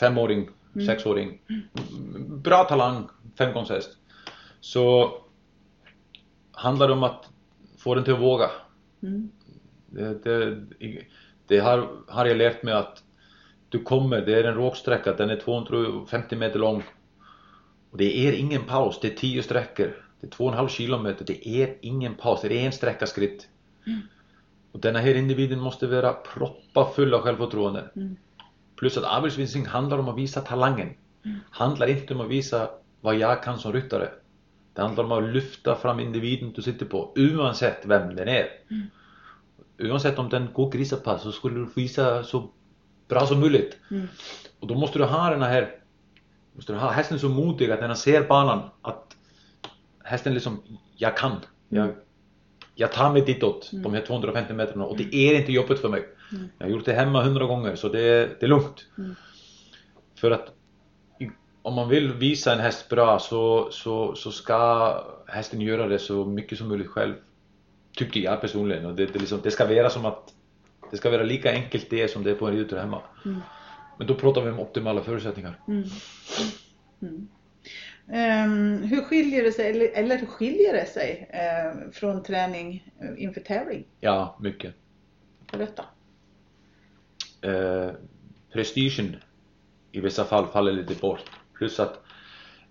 femåring, 0.00 0.48
sexåring, 0.86 1.40
bra 2.28 2.64
talang, 2.64 3.08
femgångshäst. 3.38 3.90
Så 4.60 5.12
handlar 6.52 6.86
det 6.88 6.92
om 6.92 7.02
att 7.02 7.28
få 7.78 7.94
den 7.94 8.04
till 8.04 8.12
att 8.14 8.20
våga. 8.20 8.50
Mm. 9.02 9.30
Det, 9.86 10.24
det, 10.24 10.58
det 11.46 11.58
har, 11.58 11.88
har 12.08 12.26
jag 12.26 12.36
lärt 12.36 12.62
mig 12.62 12.74
att 12.74 13.02
du 13.68 13.82
kommer, 13.82 14.20
det 14.20 14.34
är 14.34 14.44
en 14.44 14.54
råksträcka, 14.54 15.12
den 15.12 15.30
är 15.30 15.36
250 15.36 16.36
meter 16.36 16.58
lång. 16.58 16.82
Och 17.90 17.98
det 17.98 18.28
är 18.28 18.32
ingen 18.32 18.62
paus, 18.62 18.98
det 19.02 19.12
är 19.12 19.16
10 19.16 19.42
sträckor. 19.42 20.04
Det 20.20 20.26
är 20.26 20.30
2,5 20.30 20.68
kilometer, 20.68 21.24
det 21.24 21.48
är 21.48 21.76
ingen 21.80 22.14
paus, 22.14 22.40
det 22.42 22.62
är 22.62 22.66
en 22.66 22.72
sträcka 22.72 23.06
skritt. 23.06 23.48
Och 24.72 24.80
denna 24.80 24.98
här 24.98 25.14
individen 25.14 25.60
måste 25.60 25.86
vara 25.86 26.12
proppa 26.12 26.90
full 26.94 27.14
av 27.14 27.20
självförtroende. 27.20 27.90
Mm. 27.96 28.16
Plus 28.76 28.96
att 28.96 29.04
arbetsvisning 29.04 29.66
handlar 29.66 29.98
om 29.98 30.08
att 30.08 30.18
visa 30.18 30.40
talangen. 30.40 30.88
Handlar 31.50 31.86
inte 31.86 32.14
om 32.14 32.20
att 32.20 32.28
visa 32.28 32.70
vad 33.00 33.14
jag 33.14 33.42
kan 33.42 33.58
som 33.58 33.72
ryttare. 33.72 34.08
Det 34.74 34.82
handlar 34.82 35.04
om 35.04 35.12
att 35.12 35.32
lyfta 35.34 35.74
fram 35.74 36.00
individen 36.00 36.52
du 36.52 36.62
sitter 36.62 36.86
på, 36.86 37.12
oavsett 37.16 37.86
vem 37.86 38.16
den 38.16 38.28
är. 38.28 38.46
Oavsett 39.78 40.18
om 40.18 40.28
den 40.28 40.48
går 40.52 40.70
grisapass 40.70 41.22
så 41.22 41.32
skulle 41.32 41.56
du 41.60 41.68
visa 41.76 42.24
så 42.24 42.50
bra 43.08 43.26
som 43.26 43.40
möjligt. 43.40 43.76
Mm. 43.90 44.08
Och 44.60 44.66
då 44.66 44.74
måste 44.74 44.98
du 44.98 45.04
ha 45.04 45.30
den 45.30 45.42
här 45.42 45.74
måste 46.52 46.72
du 46.72 46.78
ha 46.78 46.90
hästen 46.90 47.18
så 47.18 47.28
modig 47.28 47.70
att 47.70 47.80
när 47.80 47.86
han 47.86 47.96
ser 47.96 48.28
banan 48.28 48.70
att 48.82 49.16
hästen 50.04 50.34
liksom, 50.34 50.62
jag 50.96 51.16
kan. 51.16 51.32
Jag, 51.68 51.90
jag 52.74 52.92
tar 52.92 53.12
mig 53.12 53.22
ditåt, 53.22 53.70
de 53.72 53.94
här 53.94 54.06
250 54.06 54.52
metrarna 54.52 54.84
och 54.84 54.96
det 54.96 55.14
är 55.14 55.40
inte 55.40 55.52
jobbigt 55.52 55.78
för 55.78 55.88
mig. 55.88 56.08
Jag 56.58 56.66
har 56.66 56.70
gjort 56.70 56.84
det 56.84 56.92
hemma 56.92 57.22
hundra 57.22 57.46
gånger 57.46 57.76
så 57.76 57.88
det 57.88 58.40
det 58.40 58.42
är 58.42 58.48
lugnt. 58.48 58.86
Mm. 58.98 59.14
För 60.20 60.30
att 60.30 60.52
om 61.62 61.74
man 61.74 61.88
vill 61.88 62.12
visa 62.12 62.52
en 62.52 62.60
häst 62.60 62.88
bra 62.88 63.18
så, 63.18 63.68
så, 63.70 64.14
så 64.14 64.30
ska 64.30 64.94
hästen 65.26 65.60
göra 65.60 65.88
det 65.88 65.98
så 65.98 66.24
mycket 66.24 66.58
som 66.58 66.68
möjligt 66.68 66.90
själv. 66.90 67.14
Tycker 67.96 68.20
jag 68.20 68.40
personligen. 68.40 68.86
Och 68.86 68.94
det, 68.94 69.06
det, 69.06 69.18
liksom, 69.18 69.40
det 69.42 69.50
ska 69.50 69.66
vara 69.66 69.90
som 69.90 70.06
att 70.06 70.34
det 70.90 70.96
ska 70.96 71.10
vara 71.10 71.22
lika 71.22 71.50
enkelt 71.52 71.90
det 71.90 72.08
som 72.08 72.22
det 72.24 72.30
är 72.30 72.34
på 72.34 72.46
en 72.46 72.56
ridtur 72.56 72.76
hemma. 72.76 73.02
Mm. 73.24 73.40
Men 73.98 74.06
då 74.06 74.14
pratar 74.14 74.40
vi 74.42 74.50
om 74.50 74.60
optimala 74.60 75.02
förutsättningar. 75.02 75.60
Mm. 75.68 75.84
Mm. 77.02 77.28
Ehm, 78.12 78.82
hur 78.82 79.02
skiljer 79.02 79.42
det 79.42 79.52
sig, 79.52 79.70
eller, 79.70 79.88
eller 79.94 80.26
skiljer 80.26 80.72
det 80.72 80.86
sig 80.86 81.30
eh, 81.30 81.90
från 81.92 82.22
träning 82.22 82.92
eh, 83.00 83.22
inför 83.22 83.40
tävling? 83.40 83.84
Ja, 84.00 84.38
mycket. 84.40 84.74
Berätta. 85.52 85.84
eh, 87.42 87.90
prestigen 88.52 89.16
i 89.92 90.00
vissa 90.00 90.24
fall 90.24 90.46
faller 90.46 90.72
lite 90.72 90.94
bort. 90.94 91.30
Plus 91.54 91.80
att 91.80 92.02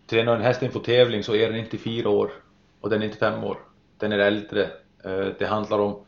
tränar 0.07 0.36
en 0.36 0.41
häst 0.41 0.63
inför 0.63 0.79
tävling 0.79 1.24
så 1.24 1.36
är 1.36 1.47
den 1.50 1.59
inte 1.59 1.77
fyra 1.77 2.09
år 2.09 2.31
och 2.81 2.89
den 2.89 3.01
är 3.01 3.05
inte 3.05 3.17
fem 3.17 3.43
år. 3.43 3.57
Den 3.97 4.12
är 4.12 4.19
äldre. 4.19 4.63
Eh, 5.03 5.27
det 5.39 5.45
handlar 5.45 5.79
om, 5.79 6.05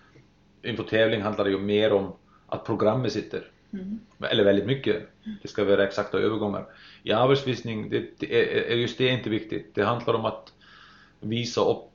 inför 0.63 0.83
tävling 0.83 1.21
handlar 1.21 1.45
det 1.45 1.51
ju 1.51 1.59
mer 1.59 1.93
om 1.93 2.13
att 2.47 2.65
programmet 2.65 3.11
sitter. 3.11 3.51
Mm. 3.73 3.99
Eller 4.19 4.43
väldigt 4.43 4.65
mycket. 4.65 5.09
Det 5.41 5.47
ska 5.47 5.63
vara 5.63 5.83
exakta 5.83 6.17
övergångar. 6.19 6.65
I 7.03 7.11
arbetsvisning, 7.11 7.89
det, 7.89 8.19
det 8.19 8.71
är, 8.71 8.75
just 8.75 8.97
det 8.97 9.09
är 9.09 9.13
inte 9.13 9.29
viktigt. 9.29 9.75
Det 9.75 9.83
handlar 9.83 10.13
om 10.13 10.25
att 10.25 10.53
visa 11.19 11.61
upp. 11.61 11.91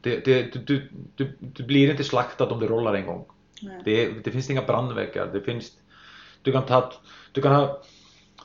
Det, 0.00 0.24
det, 0.24 0.66
du, 0.66 0.88
du, 1.16 1.36
du, 1.40 1.64
blir 1.64 1.90
inte 1.90 2.04
slaktad 2.04 2.46
om 2.46 2.60
du 2.60 2.66
rollar 2.66 2.94
en 2.94 3.06
gång. 3.06 3.26
Det, 3.84 4.24
det 4.24 4.30
finns 4.30 4.50
inga 4.50 4.62
brandväggar. 4.62 5.30
Det 5.32 5.40
finns, 5.40 5.72
du, 6.42 6.52
kan 6.52 6.66
ta, 6.66 6.92
du, 7.32 7.42
kan 7.42 7.54
ha, 7.54 7.82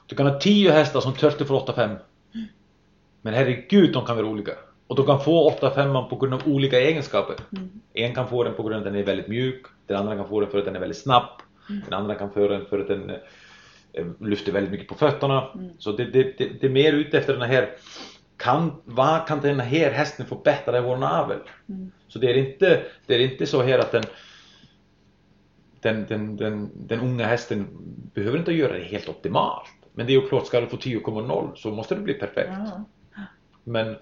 du 0.08 0.15
kan 0.15 0.27
ha 0.27 0.39
tio 0.39 0.72
hästar 0.72 1.01
som 1.01 1.13
törster 1.13 1.46
för 1.46 1.53
8-5. 1.53 1.98
Men 3.22 3.34
herregud, 3.34 3.93
de 3.93 4.05
kan 4.05 4.15
vara 4.15 4.27
olika. 4.27 4.51
Och 4.88 4.96
de 4.96 5.06
kan 5.06 5.22
få 5.22 5.52
8-5 5.52 6.10
på 6.10 6.16
grund 6.16 6.34
av 6.34 6.42
olika 6.48 6.80
egenskaper. 6.80 7.36
Mm. 7.58 7.70
En 7.94 8.16
kan 8.16 8.28
få 8.28 8.44
den 8.44 8.54
på 8.54 8.63
grund 8.63 8.75
av 8.75 8.80
att 8.80 8.86
den 8.86 8.96
är 8.96 9.04
väldigt 9.04 9.28
mjuk. 9.28 9.66
Den 9.88 9.98
andra 9.98 10.16
kan 10.16 10.28
få 10.28 10.40
den 10.40 10.50
för 10.50 10.58
att 10.60 10.66
den 10.66 10.75
är 10.75 10.80
väldigt 10.80 10.98
snabb. 10.98 11.30
Den 11.68 11.94
andra 11.94 12.16
kan 12.16 12.32
få 12.32 12.48
den 12.48 12.66
för 12.66 12.80
att 12.80 12.88
den 12.88 13.10
eh, 13.94 14.06
lyfter 14.20 14.52
väldigt 14.52 14.72
mycket 14.72 14.88
på 14.88 14.96
fötterna. 14.96 15.48
Så 15.80 15.92
det, 15.92 16.06
det, 16.06 16.38
det, 16.38 16.50
det 16.62 16.68
är 16.68 16.72
mer 16.72 16.94
ute 16.94 17.18
efter 17.18 17.34
den 17.34 17.50
här 17.50 17.70
kan, 18.38 18.72
vad 18.86 19.28
kan 19.28 19.42
den 19.42 19.60
här 19.60 19.92
hästen 19.92 20.25
få 20.25 20.36
bättre 20.36 20.78
än 20.78 20.84
vår 20.84 20.98
navel? 20.98 21.38
Mm. 21.70 21.92
Så 22.08 22.20
det 22.20 22.30
är 22.30 22.38
inte, 22.38 22.84
det 23.06 23.16
är 23.16 23.20
inte 23.20 23.46
så 23.46 23.62
här 23.62 23.80
att 23.80 23.92
den 23.92 24.04
den, 25.84 26.06
den, 26.06 26.36
den, 26.36 26.72
den 26.74 27.00
unga 27.00 27.25
hästen 27.25 27.68
behöver 28.13 28.38
inte 28.38 28.52
göra 28.52 28.74
det 28.74 28.84
helt 28.84 29.10
optimalt. 29.10 29.70
Men 29.94 30.06
det 30.06 30.13
är 30.13 30.22
ju 30.22 30.28
klart, 30.28 30.48
ska 30.48 30.62
du 30.62 30.68
få 30.68 30.78
10,0 30.78 31.56
så 31.56 31.72
måste 31.72 31.96
det 31.96 32.02
bli 32.02 32.13
perfekt. 32.13 32.52
Men 33.63 33.96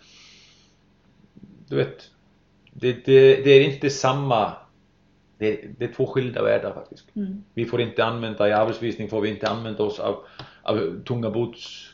du 1.72 1.78
vet, 1.78 2.10
det, 2.74 3.06
det, 3.06 3.44
det 3.44 3.50
är 3.50 3.62
inte 3.62 3.90
samma, 3.90 4.54
det, 5.38 5.60
det 5.78 5.86
är 5.86 5.94
två 5.94 6.08
skilda 6.08 6.44
världar 6.44 6.74
faktiskt. 6.74 7.16
Mm. 7.16 7.44
Vi 7.54 7.66
får 7.66 7.82
inte 7.82 8.06
använda, 8.06 8.50
i 8.50 8.52
arbetsvisning 8.52 9.10
får 9.10 9.22
vi 9.22 9.30
inte 9.30 9.50
använda 9.50 9.84
oss 9.84 10.00
av, 10.00 10.24
av 10.64 11.04
tunga 11.04 11.30
boots. 11.30 11.92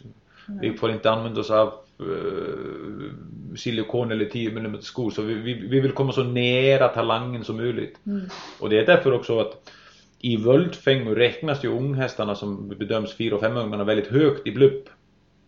Vi 0.62 0.74
får 0.74 0.92
inte 0.92 1.12
använda 1.12 1.42
oss 1.42 1.52
av 1.52 1.74
eh, 2.00 3.56
silikon 3.56 4.12
eller 4.12 4.26
10 4.26 4.50
mm 4.50 4.82
skor. 4.82 5.12
Så 5.12 5.22
vi, 5.22 5.34
vi, 5.34 5.54
vi 5.54 5.80
vill 5.80 5.92
komma 5.92 6.12
så 6.12 6.24
nära 6.24 6.88
talangen 6.88 7.44
som 7.44 7.58
möjligt. 7.58 8.00
Mm. 8.06 8.22
Och 8.60 8.70
det 8.70 8.80
är 8.80 8.86
därför 8.86 9.12
också 9.12 9.40
att 9.40 9.72
i 10.20 10.38
völdfängor 10.38 11.16
räknas 11.16 11.64
ju 11.64 11.70
unghästarna 11.70 12.36
som 12.36 12.70
bedöms 12.70 13.14
4 13.14 13.36
och 13.36 13.42
5 13.42 13.58
ungarna 13.58 13.84
väldigt 13.84 14.08
högt 14.08 14.48
i 14.48 14.52
blupp. 14.52 14.90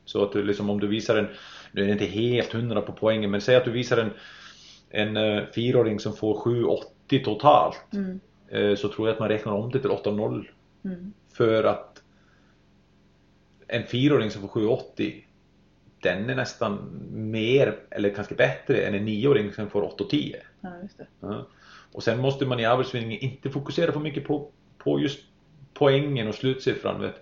Så 0.09 0.23
att 0.23 0.31
du 0.31 0.43
liksom 0.43 0.69
om 0.69 0.79
du 0.79 0.87
visar 0.87 1.17
en, 1.17 1.27
nu 1.71 1.81
är 1.81 1.85
det 1.85 1.91
inte 1.91 2.05
helt 2.05 2.53
hundra 2.53 2.81
på 2.81 2.91
poängen, 2.91 3.31
men 3.31 3.41
säg 3.41 3.55
att 3.55 3.65
du 3.65 3.71
visar 3.71 3.97
en, 3.97 4.11
en 4.89 5.17
eh, 5.17 5.43
fyraåring 5.55 5.99
som 5.99 6.13
får 6.13 6.35
7,80 7.09 7.23
totalt. 7.23 7.93
Mm. 7.93 8.19
eh, 8.49 8.75
Så 8.75 8.87
tror 8.87 9.07
jag 9.07 9.13
att 9.13 9.19
man 9.19 9.29
räknar 9.29 9.53
om 9.53 9.71
det 9.71 9.79
till 9.79 9.89
8,0. 9.89 10.47
Mm. 10.85 11.13
För 11.33 11.63
att 11.63 12.03
en 13.67 13.83
fyraåring 13.87 14.31
som 14.31 14.41
får 14.41 14.47
7,80 14.47 15.23
den 16.01 16.29
är 16.29 16.35
nästan 16.35 17.01
mer, 17.11 17.79
eller 17.91 18.15
kanske 18.15 18.35
bättre, 18.35 18.81
än 18.81 18.95
en 18.95 19.05
nioåring 19.05 19.53
som 19.53 19.69
får 19.69 19.81
8,10. 19.81 20.35
Ja, 20.61 20.69
just 20.81 20.97
det. 20.97 21.07
Ja. 21.19 21.47
Och 21.91 22.03
sen 22.03 22.19
måste 22.19 22.45
man 22.45 22.59
i 22.59 22.65
arbetsvinningen 22.65 23.19
inte 23.19 23.49
fokusera 23.49 23.91
för 23.91 23.99
mycket 23.99 24.27
på, 24.27 24.51
på 24.77 24.99
just 24.99 25.19
poängen 25.73 26.27
och 26.27 26.35
slutsiffran. 26.35 27.01
Vet. 27.01 27.15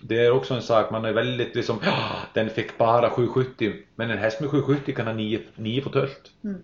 Det 0.00 0.26
är 0.26 0.30
också 0.30 0.54
en 0.54 0.62
sak, 0.62 0.90
man 0.90 1.04
är 1.04 1.12
väldigt 1.12 1.54
liksom, 1.54 1.78
"Ja, 1.84 1.96
den 2.34 2.50
fick 2.50 2.78
bara 2.78 3.10
770, 3.10 3.72
men 3.94 4.10
en 4.10 4.18
häst 4.18 4.40
med 4.40 4.50
770 4.50 4.94
kan 4.94 5.06
ha 5.06 5.14
9, 5.14 5.40
9 5.56 5.80
på 5.80 5.90
tölt. 5.90 6.30
Mm. 6.44 6.62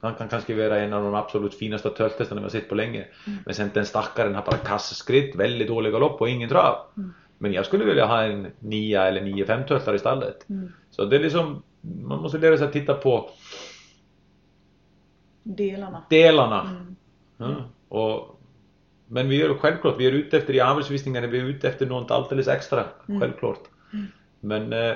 Han 0.00 0.14
kan 0.14 0.28
kanske 0.28 0.54
vara 0.54 0.78
en 0.80 0.92
av 0.92 1.02
de 1.04 1.14
absolut 1.14 1.54
finaste 1.54 1.90
tölthästarna 1.90 2.40
vi 2.40 2.44
har 2.44 2.50
sett 2.50 2.68
på 2.68 2.74
länge. 2.74 3.06
Men 3.44 3.54
sen 3.54 3.70
den 3.74 3.86
stackaren 3.86 4.34
har 4.34 4.42
bara 4.42 4.56
kassaskritt, 4.56 5.36
väldigt 5.36 5.68
dålig 5.68 5.92
galopp 5.92 6.20
och 6.20 6.28
ingen 6.28 6.48
trav. 6.48 6.76
Mm. 6.96 7.14
Men 7.38 7.52
jag 7.52 7.66
skulle 7.66 7.84
vilja 7.84 8.06
ha 8.06 8.22
en 8.22 8.46
9 8.58 9.00
eller 9.02 9.20
9-5 9.20 9.66
töltar 9.66 9.94
i 9.94 9.98
stallet. 9.98 10.48
Mm. 10.50 10.72
Så 10.90 11.04
det 11.04 11.16
är 11.16 11.20
liksom, 11.20 11.62
man 11.80 12.22
måste 12.22 12.38
lära 12.38 12.56
sig 12.58 12.66
att 12.66 12.72
titta 12.72 12.94
på 12.94 13.30
Delarna. 15.42 16.02
delarna. 16.10 16.60
Mm. 16.60 16.96
Ja, 17.36 17.54
och, 17.88 18.40
men 19.12 19.28
vi 19.28 19.42
är 19.42 19.54
självklart, 19.54 19.94
vi 20.00 20.06
är 20.06 20.12
ute 20.12 20.38
efter 20.38 20.54
i 20.54 20.60
arbetsvisningarna, 20.60 21.26
vi 21.26 21.38
är 21.38 21.44
ute 21.44 21.68
efter 21.68 21.86
något 21.86 22.10
alldeles 22.10 22.48
extra, 22.48 22.84
Mm. 23.08 23.20
självklart. 23.20 23.58
Men 24.40 24.72
eh, 24.72 24.94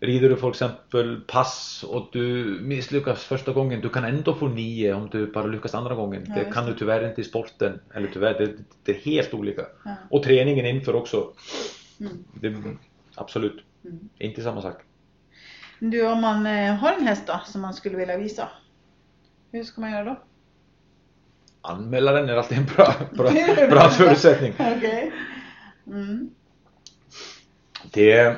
rider 0.00 0.28
du 0.28 0.36
för 0.36 0.50
exempel 0.50 1.20
pass 1.26 1.84
och 1.88 2.08
du 2.12 2.58
misslyckas 2.62 3.24
första 3.24 3.52
gången, 3.52 3.80
du 3.80 3.88
kan 3.88 4.04
ändå 4.04 4.34
få 4.34 4.48
nio 4.48 4.94
om 4.94 5.08
du 5.12 5.26
bara 5.26 5.46
lyckas 5.46 5.74
andra 5.74 5.94
gången. 5.94 6.24
Ja, 6.28 6.34
det 6.34 6.52
kan 6.52 6.66
det. 6.66 6.72
du 6.72 6.78
tyvärr 6.78 7.08
inte 7.08 7.20
i 7.20 7.24
sporten, 7.24 7.80
eller 7.94 8.08
tyvärr, 8.12 8.38
det, 8.38 8.52
det 8.84 8.92
är 8.92 9.00
helt 9.00 9.34
olika. 9.34 9.62
Ja. 9.84 9.94
Och 10.10 10.22
träningen 10.22 10.66
inför 10.66 10.94
också. 10.94 11.32
Mm. 12.00 12.24
Det, 12.34 12.54
absolut, 13.14 13.64
Mm. 13.84 14.08
inte 14.18 14.42
samma 14.42 14.62
sak. 14.62 14.76
Du, 15.78 16.06
om 16.06 16.20
man 16.20 16.46
eh, 16.46 16.74
har 16.74 16.92
en 16.92 17.06
häst 17.06 17.22
då, 17.26 17.40
som 17.46 17.60
man 17.60 17.74
skulle 17.74 17.96
vilja 17.96 18.18
visa. 18.18 18.48
Hur 19.52 19.64
ska 19.64 19.80
man 19.80 19.92
göra 19.92 20.04
då? 20.04 20.16
Anmäla 21.66 22.12
den 22.12 22.28
är 22.28 22.36
alltid 22.36 22.58
en 22.58 22.64
bra, 22.64 22.94
bra, 23.12 23.30
bra 23.70 23.88
förutsättning. 23.88 24.52
Okej. 24.52 25.12
Mm. 25.86 26.30
Det 27.92 28.36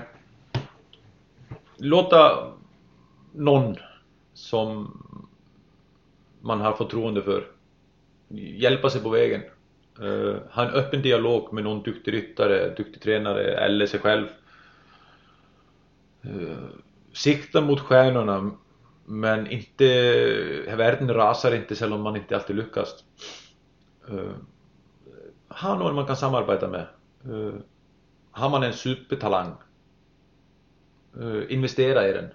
låta 1.77 2.53
någon 3.33 3.77
som 4.35 5.03
man 6.41 6.61
har 6.61 6.73
förtroende 6.73 7.23
för 7.23 7.47
hjälpa 8.29 8.91
sig 8.91 9.03
på 9.03 9.09
vägen. 9.09 9.43
Eh, 10.01 10.37
ha 10.51 10.65
en 10.65 10.71
öppen 10.71 11.03
dialog 11.03 11.53
med 11.53 11.65
någon 11.65 11.83
duktig 11.83 12.13
ryttare, 12.13 12.75
duktig 12.77 13.03
tränare 13.03 13.43
eller 13.43 13.87
sig 13.87 14.01
själv. 14.01 14.27
Eh, 16.23 16.69
sikta 17.13 17.61
mot 17.61 17.81
stjärnorna 17.81 18.51
men 19.07 19.47
inte, 19.47 19.85
världen 20.77 21.15
rasar 21.15 21.55
inte 21.55 21.75
även 21.75 21.93
om 21.93 22.03
man 22.03 22.17
inte 22.17 22.37
alltid 22.37 22.57
lyckas. 22.57 23.05
Uh, 24.11 24.33
ha 25.49 25.75
någon 25.75 25.95
man 25.95 26.07
kan 26.07 26.17
samarbeta 26.17 26.69
med. 26.69 26.87
Uh, 27.29 27.55
har 28.31 28.51
man 28.51 28.63
en 28.63 28.73
supertalang 28.73 29.55
uh, 31.21 31.43
investera 31.49 32.09
i 32.09 32.13
den. 32.13 32.29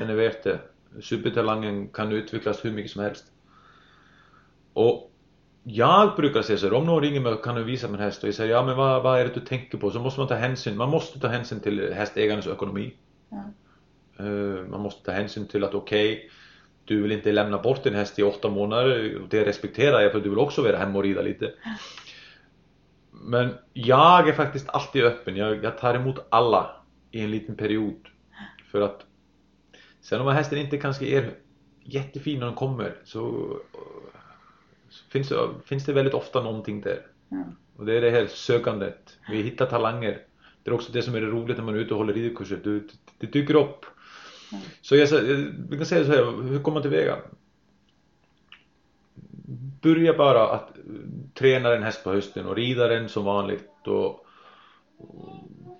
Den 0.00 0.10
är 0.10 0.14
värt 0.14 0.42
det. 0.44 0.58
Supertalangen 1.00 1.88
kan 1.88 2.12
utvecklas 2.12 2.64
hur 2.64 2.72
mycket 2.72 2.92
som 2.92 3.02
helst. 3.02 3.24
Och 4.72 5.10
jag 5.62 6.16
brukar 6.16 6.42
säga 6.42 6.58
så 6.58 6.66
här, 6.66 6.74
om 6.74 6.86
någon 6.86 7.02
ringer 7.02 7.20
mig 7.20 7.32
och 7.32 7.44
kan 7.44 7.54
du 7.54 7.64
visa 7.64 7.88
min 7.88 8.00
häst 8.00 8.22
och 8.22 8.28
jag 8.28 8.34
säger 8.34 8.54
ja 8.54 8.66
men 8.66 8.76
vad, 8.76 9.02
vad 9.02 9.20
är 9.20 9.24
det 9.24 9.34
du 9.34 9.40
tänker 9.40 9.78
på? 9.78 9.90
Så 9.90 10.00
måste 10.00 10.20
man 10.20 10.28
ta 10.28 10.34
hänsyn, 10.34 10.76
man 10.76 10.90
måste 10.90 11.20
ta 11.20 11.28
hänsyn 11.28 11.60
till 11.60 11.92
hästägarens 11.94 12.46
ekonomi. 12.46 12.94
Ja. 13.28 13.44
Eh, 14.18 14.68
Man 14.70 14.80
måste 14.80 15.04
ta 15.04 15.12
hänsyn 15.12 15.46
till 15.48 15.64
att 15.64 15.74
okej, 15.74 16.30
du 16.84 17.02
vill 17.02 17.12
inte 17.12 17.32
lämna 17.32 17.58
bort 17.58 17.84
din 17.84 17.94
häst 17.94 18.18
i 18.18 18.22
åtta 18.22 18.48
månader 18.48 19.20
och 19.22 19.28
det 19.28 19.44
respekterar 19.44 20.00
jag 20.00 20.12
för 20.12 20.20
du 20.20 20.28
vill 20.28 20.38
också 20.38 20.62
vara 20.62 20.76
hemma 20.76 20.98
och 20.98 21.04
rida 21.04 21.22
lite. 21.22 21.54
Men 23.10 23.54
jag 23.72 24.28
är 24.28 24.32
faktiskt 24.32 24.68
alltid 24.68 25.04
öppen, 25.04 25.36
jag, 25.36 25.64
jag 25.64 25.78
tar 25.78 25.94
emot 25.94 26.26
alla 26.28 26.76
i 27.10 27.20
en 27.20 27.30
liten 27.30 27.56
period. 27.56 28.08
För 28.70 28.80
att 28.80 29.06
sen 30.00 30.20
om 30.20 30.26
hästen 30.26 30.58
inte 30.58 30.78
kanske 30.78 31.06
är 31.06 31.30
jättefin 31.84 32.38
när 32.38 32.46
den 32.46 32.54
kommer 32.54 32.94
så, 33.04 33.56
så 34.88 35.04
finns, 35.10 35.28
det, 35.28 35.36
finns 35.64 35.84
det 35.84 35.92
väldigt 35.92 36.14
ofta 36.14 36.42
någonting 36.42 36.80
där. 36.80 37.06
Ja. 37.28 37.44
Och 37.76 37.86
det 37.86 37.96
är 37.96 38.00
det 38.00 38.10
här 38.10 38.26
sökandet. 38.26 39.18
Vi 39.30 39.42
hittar 39.42 39.66
talanger. 39.66 40.18
Det 40.62 40.70
är 40.70 40.74
också 40.74 40.92
det 40.92 41.02
som 41.02 41.14
är 41.14 41.20
det 41.20 41.26
roligt 41.26 41.56
när 41.56 41.64
man 41.64 41.74
är 41.74 41.78
ute 41.78 41.94
och 41.94 41.98
håller 41.98 42.14
ridkurser. 42.14 42.60
Du, 42.64 42.80
det, 42.80 42.92
det 43.18 43.26
dyker 43.32 43.54
upp. 43.54 43.84
Så 44.82 44.96
jag, 44.96 45.06
vi 45.70 45.76
kan 45.76 45.86
säga 45.86 46.04
så 46.04 46.10
här, 46.10 46.42
hur 46.48 46.62
kommer 46.62 46.74
man 46.74 46.82
tillväga? 46.82 47.16
börja 49.82 50.14
bara 50.14 50.48
att 50.48 50.70
träna 51.34 51.70
din 51.70 51.82
häst 51.82 52.04
på 52.04 52.12
hösten 52.12 52.46
och 52.46 52.56
rida 52.56 52.88
den 52.88 53.08
som 53.08 53.24
vanligt 53.24 53.86
och 53.86 54.26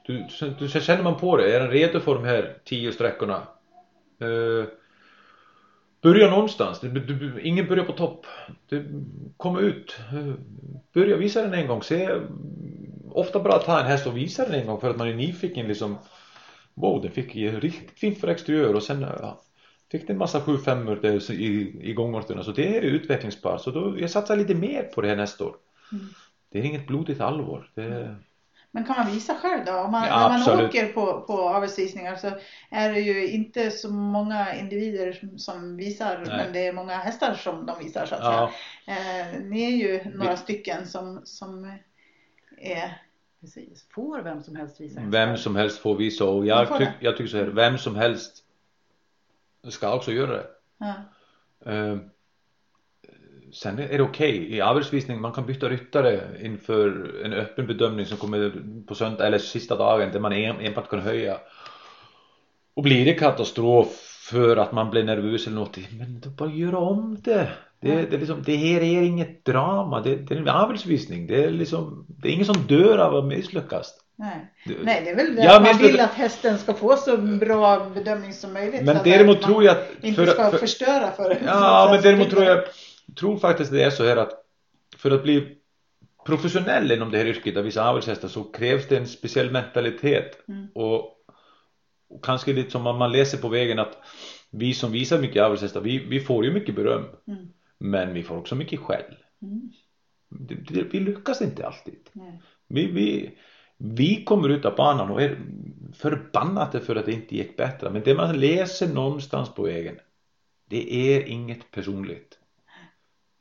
du, 0.07 0.27
du, 0.59 0.69
känner 0.69 1.03
man 1.03 1.19
på 1.19 1.37
det, 1.37 1.57
är 1.57 1.61
den 1.61 1.71
redo 1.71 2.01
för 2.01 2.15
de 2.15 2.25
här 2.25 2.57
tio 2.65 2.93
sträckorna? 2.93 3.43
Uh, 4.23 4.65
börja 6.03 6.31
någonstans, 6.31 6.81
du, 6.81 6.89
du, 6.89 7.41
ingen 7.41 7.67
börjar 7.67 7.85
på 7.85 7.93
topp. 7.93 8.27
Du, 8.69 9.05
kom 9.37 9.59
ut, 9.59 9.97
uh, 10.15 10.35
börja 10.93 11.17
visa 11.17 11.43
den 11.43 11.55
en 11.55 11.67
gång, 11.67 11.83
se 11.83 12.09
ofta 13.11 13.41
bra 13.41 13.57
att 13.57 13.65
ta 13.65 13.81
en 13.81 13.87
häst 13.87 14.07
och 14.07 14.17
visa 14.17 14.45
den 14.45 14.61
en 14.61 14.67
gång 14.67 14.81
för 14.81 14.91
att 14.91 14.97
man 14.97 15.09
är 15.09 15.15
nyfiken 15.15 15.69
liksom 15.69 15.99
wow 16.75 17.03
den 17.03 17.11
fick 17.11 17.37
riktigt 17.37 17.99
fint 17.99 18.21
för 18.21 18.29
exteriör 18.29 18.75
och 18.75 18.83
sen 18.83 19.01
ja, 19.01 19.41
fick 19.91 20.07
den 20.07 20.15
en 20.17 20.19
massa 20.19 20.41
7 20.41 20.59
5 20.59 20.89
i, 21.31 21.77
i 21.81 21.93
gångorterna 21.93 22.45
så 22.45 22.53
det 22.53 22.77
är 22.77 22.83
utvecklingsbart 22.83 23.61
så 23.61 23.71
då 23.71 24.01
jag 24.01 24.11
satsar 24.11 24.37
lite 24.37 24.55
mer 24.55 24.83
på 24.83 25.01
det 25.01 25.09
här 25.09 25.17
nästa 25.17 25.45
år 25.45 25.57
mm. 25.93 26.05
det 26.49 26.59
är 26.59 26.63
inget 26.63 26.87
blodigt 26.87 27.21
allvar 27.21 27.71
det... 27.75 28.17
men 28.71 28.85
kan 28.85 28.97
man 28.97 29.13
visa 29.15 29.35
själv 29.35 29.65
då? 29.65 29.73
Om 29.73 29.93
man, 29.93 30.07
ja, 30.09 30.29
när 30.29 30.57
man 30.57 30.65
åker 30.67 30.93
på, 30.93 31.21
på 31.21 31.33
avelsvisningar 31.33 32.17
så 32.17 32.31
är 32.71 32.93
det 32.93 33.01
ju 33.01 33.29
inte 33.29 33.71
så 33.71 33.93
många 33.93 34.55
individer 34.55 35.13
som, 35.13 35.39
som 35.39 35.77
visar 35.77 36.25
Nej. 36.27 36.37
men 36.37 36.53
det 36.53 36.67
är 36.67 36.73
många 36.73 36.97
hästar 36.97 37.35
som 37.35 37.67
de 37.67 37.79
visar 37.79 38.07
så 38.07 38.15
att 38.15 38.25
ja. 38.25 38.53
säga. 38.85 39.31
Eh, 39.31 39.41
ni 39.43 39.65
är 39.65 39.77
ju 39.77 40.11
några 40.15 40.31
Vi... 40.31 40.37
stycken 40.37 40.87
som, 40.87 41.21
som 41.25 41.79
är 42.59 43.03
Precis, 43.43 43.87
får 43.91 44.23
vem 44.23 44.43
som 44.43 44.57
helst 44.57 44.81
visa 44.81 45.01
Vem 45.05 45.37
som 45.37 45.57
helst 45.57 45.79
får 45.79 45.97
visa 45.97 46.25
och 46.25 46.47
jag, 46.47 46.79
tyck, 46.79 46.89
jag 47.01 47.17
tycker 47.17 47.31
så 47.31 47.37
här, 47.37 47.45
vem 47.45 47.79
som 47.79 47.97
helst 47.97 48.45
ska 49.69 49.95
också 49.95 50.13
göra 50.13 50.33
det. 50.33 50.47
Ja. 50.79 50.95
Uh, 51.73 51.99
sen 53.53 53.79
är 53.79 53.99
det 53.99 54.03
okej 54.03 54.39
okay. 54.41 54.57
i 54.57 54.61
avelsvisning 54.61 55.21
man 55.21 55.33
kan 55.33 55.47
byta 55.47 55.69
ryttare 55.69 56.21
inför 56.41 57.21
en 57.25 57.33
öppen 57.33 57.67
bedömning 57.67 58.07
som 58.07 58.19
kommer 58.19 58.63
på 58.87 58.95
söndag 58.95 59.27
eller 59.27 59.39
sista 59.39 59.77
dagen 59.77 60.13
där 60.13 60.21
man 60.21 60.33
enbart 60.33 60.89
kan 60.89 61.01
höja. 61.01 61.39
Och 62.75 62.83
blir 62.83 63.05
det 63.05 63.15
katastrof 63.15 63.89
för 64.31 64.57
att 64.57 64.73
man 64.73 64.91
blir 64.91 65.05
nervös 65.05 65.47
eller 65.47 65.57
något, 65.57 65.79
men 65.99 66.21
då 66.21 66.31
bara 66.31 66.51
göra 66.51 66.79
om 66.79 67.17
det. 67.21 67.53
Det, 67.83 68.11
det, 68.11 68.17
liksom, 68.17 68.43
det 68.43 68.57
här 68.57 68.81
är 68.81 69.03
inget 69.03 69.45
drama, 69.45 70.01
det, 70.01 70.17
det 70.17 70.35
är 70.35 70.39
en 70.39 70.49
avelsvisning. 70.49 71.27
Det 71.27 71.45
är 71.45 71.51
liksom, 71.51 72.07
det 72.09 72.29
är 72.29 72.33
ingen 72.33 72.47
som 72.47 72.67
dör 72.69 72.99
av 72.99 73.17
att 73.17 73.25
misslyckas. 73.25 73.95
Nej. 74.17 74.53
Nej, 74.83 75.03
det 75.05 75.11
är 75.11 75.17
väl 75.17 75.37
det 75.37 75.43
ja, 75.43 75.61
man 75.61 75.79
vill 75.79 76.01
att 76.01 76.15
hästen 76.15 76.59
ska 76.59 76.75
få 76.75 76.97
så 76.97 77.17
bra 77.17 77.91
bedömning 77.95 78.33
som 78.33 78.53
möjligt. 78.53 78.83
Men 78.83 78.97
däremot 79.05 79.43
tror 79.43 79.65
jag 79.65 79.77
att... 79.77 79.89
inte 80.01 80.27
ska 80.27 80.51
för, 80.51 80.59
förstöra 80.59 81.11
för 81.11 81.43
Ja, 81.47 81.89
men 81.93 82.03
däremot 82.03 82.31
tror 82.31 82.45
jag, 82.45 82.65
tror 83.19 83.39
faktiskt 83.39 83.71
det 83.71 83.83
är 83.83 83.91
så 83.91 84.05
här 84.05 84.17
att 84.17 84.33
för 84.97 85.11
att 85.11 85.23
bli 85.23 85.57
professionell 86.27 86.93
inom 86.93 87.11
det 87.11 87.19
här 87.19 87.27
yrket 87.27 87.57
av 87.57 87.65
vissa 87.65 87.85
avelshästar 87.85 88.29
så 88.29 88.43
krävs 88.45 88.89
det 88.89 88.97
en 88.97 89.07
speciell 89.07 89.51
mentalitet. 89.51 90.49
Mm. 90.49 90.67
Och, 90.75 90.97
och 92.11 92.25
kanske 92.25 92.53
lite 92.53 92.71
som 92.71 92.83
man 92.83 93.13
läser 93.13 93.39
på 93.39 93.49
vägen 93.49 93.79
att 93.79 93.97
vi 94.51 94.75
som 94.75 94.93
visar 94.93 95.19
mycket 95.19 95.43
avelshästar, 95.43 95.81
vi, 95.81 95.99
vi 95.99 96.21
får 96.21 96.45
ju 96.45 96.53
mycket 96.53 96.75
beröm. 96.75 97.05
Mm. 97.29 97.49
Men 97.83 98.15
vi 98.15 98.23
får 98.23 98.37
också 98.37 98.55
mycket 98.55 98.81
skäll. 98.81 99.17
Mm. 99.43 99.73
vi 100.93 101.01
lyckas 101.01 101.43
inte 101.43 101.67
alltid. 101.67 102.11
Vi, 102.69 102.87
vi, 102.87 103.39
vi 103.77 104.25
kommer 104.25 104.49
ut 104.49 104.65
av 104.65 104.77
banan 104.77 105.11
och 105.11 105.23
är 105.23 105.39
förbannade 105.95 106.81
för 106.81 106.97
att 106.97 107.07
det 107.07 107.13
inte 107.13 107.37
gick 107.37 107.57
bättre. 107.57 107.91
Men 107.91 108.03
det 108.03 108.15
man 108.15 108.41
läser 108.41 108.95
någonstans 108.95 109.55
på 109.55 109.63
vägen, 109.63 109.99
det 110.69 110.95
är 110.95 111.29
inget 111.29 111.71
personligt. 111.71 112.39